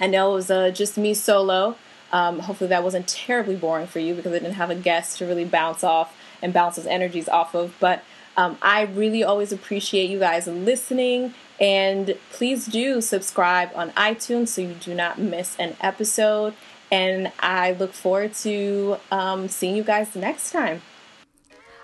I 0.00 0.06
know 0.06 0.30
it 0.30 0.36
was 0.36 0.50
uh, 0.50 0.70
just 0.70 0.96
me 0.96 1.12
solo. 1.12 1.76
Um, 2.12 2.38
hopefully 2.38 2.68
that 2.68 2.82
wasn't 2.82 3.06
terribly 3.08 3.56
boring 3.56 3.88
for 3.88 3.98
you 3.98 4.14
because 4.14 4.32
I 4.32 4.38
didn't 4.38 4.54
have 4.54 4.70
a 4.70 4.74
guest 4.74 5.18
to 5.18 5.26
really 5.26 5.44
bounce 5.44 5.84
off 5.84 6.16
and 6.40 6.54
bounce 6.54 6.76
those 6.76 6.86
energies 6.86 7.28
off 7.28 7.54
of. 7.54 7.74
But 7.78 8.02
um, 8.36 8.58
I 8.60 8.82
really 8.82 9.24
always 9.24 9.52
appreciate 9.52 10.10
you 10.10 10.18
guys 10.18 10.46
listening. 10.46 11.34
And 11.58 12.16
please 12.32 12.66
do 12.66 13.00
subscribe 13.00 13.70
on 13.74 13.90
iTunes 13.92 14.48
so 14.48 14.60
you 14.60 14.74
do 14.74 14.94
not 14.94 15.18
miss 15.18 15.56
an 15.58 15.76
episode. 15.80 16.54
And 16.90 17.32
I 17.40 17.72
look 17.72 17.92
forward 17.92 18.34
to 18.34 18.98
um, 19.10 19.48
seeing 19.48 19.74
you 19.76 19.82
guys 19.82 20.14
next 20.14 20.50
time. 20.50 20.82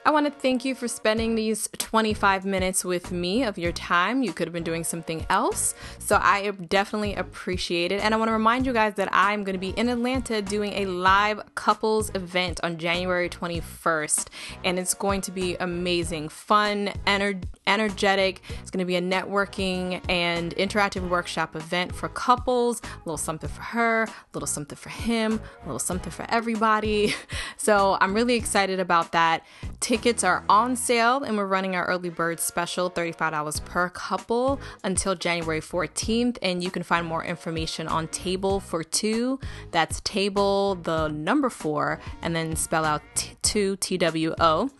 I 0.05 0.11
want 0.11 0.27
to 0.27 0.33
thank 0.33 0.65
you 0.65 0.75
for 0.75 0.89
spending 0.89 1.37
these 1.37 1.69
25 1.79 2.45
minutes 2.45 2.85
with 2.85 3.13
me 3.13 3.45
of 3.45 3.57
your 3.57 3.71
time. 3.71 4.25
You 4.25 4.33
could 4.33 4.49
have 4.49 4.53
been 4.53 4.65
doing 4.65 4.83
something 4.83 5.25
else. 5.31 5.77
So 6.01 6.19
I 6.21 6.51
definitely 6.51 7.15
appreciate 7.15 7.93
it. 7.93 8.03
And 8.03 8.13
I 8.13 8.17
want 8.17 8.29
to 8.29 8.33
remind 8.33 8.67
you 8.67 8.73
guys 8.73 8.95
that 8.95 9.09
I'm 9.13 9.45
going 9.45 9.55
to 9.55 9.61
be 9.61 9.71
in 9.71 9.89
Atlanta 9.89 10.43
doing 10.43 10.73
a 10.73 10.87
live 10.87 11.41
couples 11.55 12.11
event 12.17 12.59
on 12.65 12.79
January 12.79 13.29
21st. 13.29 14.27
And 14.65 14.77
it's 14.77 14.93
going 14.93 15.21
to 15.21 15.31
be 15.31 15.55
amazing, 15.61 16.31
fun, 16.31 16.93
ener- 17.07 17.45
energetic. 17.69 18.43
It's 18.61 18.73
going 18.73 18.81
to 18.81 18.85
be 18.85 18.97
a 18.97 19.01
networking 19.01 20.03
and 20.09 20.53
interactive 20.57 21.09
workshop 21.09 21.55
event 21.55 21.95
for 21.95 22.09
couples. 22.09 22.83
A 22.83 22.99
little 23.05 23.17
something 23.17 23.49
for 23.49 23.63
her, 23.63 24.03
a 24.03 24.11
little 24.35 24.49
something 24.49 24.77
for 24.77 24.89
him, 24.89 25.41
a 25.63 25.67
little 25.67 25.79
something 25.79 26.11
for 26.11 26.27
everybody. 26.29 27.15
So 27.59 27.97
I'm 28.01 28.13
really 28.13 28.35
excited 28.35 28.81
about 28.81 29.13
that. 29.13 29.47
Tickets 29.93 30.25
are 30.25 30.43
on 30.49 30.75
sale 30.75 31.23
and 31.23 31.37
we're 31.37 31.45
running 31.45 31.77
our 31.77 31.85
early 31.85 32.09
bird 32.09 32.41
special, 32.41 32.91
$35 32.91 33.63
per 33.67 33.91
couple 33.91 34.59
until 34.85 35.15
January 35.15 35.61
14th. 35.61 36.39
And 36.41 36.65
you 36.65 36.71
can 36.71 36.83
find 36.83 37.07
more 37.07 37.23
information 37.23 37.89
on 37.89 38.09
Table 38.09 38.59
for 38.59 38.83
Two. 38.83 39.39
That's 39.71 40.01
table, 40.01 40.77
the 40.77 41.09
number 41.09 41.51
four, 41.51 42.01
and 42.23 42.35
then 42.35 42.57
spell 42.57 42.87
out 42.87 43.03
t- 43.15 43.37
two, 43.43 43.77
T 43.77 43.99
W 43.99 44.35
O 44.41 44.71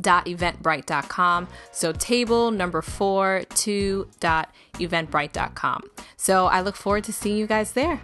dot 0.00 0.24
eventbrite.com 0.26 1.48
so 1.72 1.90
table 1.92 2.50
number 2.50 2.80
four 2.80 3.42
two 3.54 4.08
dot 4.20 4.54
eventbrite.com 4.74 5.82
so 6.16 6.46
i 6.46 6.60
look 6.60 6.76
forward 6.76 7.02
to 7.02 7.12
seeing 7.12 7.36
you 7.36 7.46
guys 7.46 7.72
there 7.72 8.00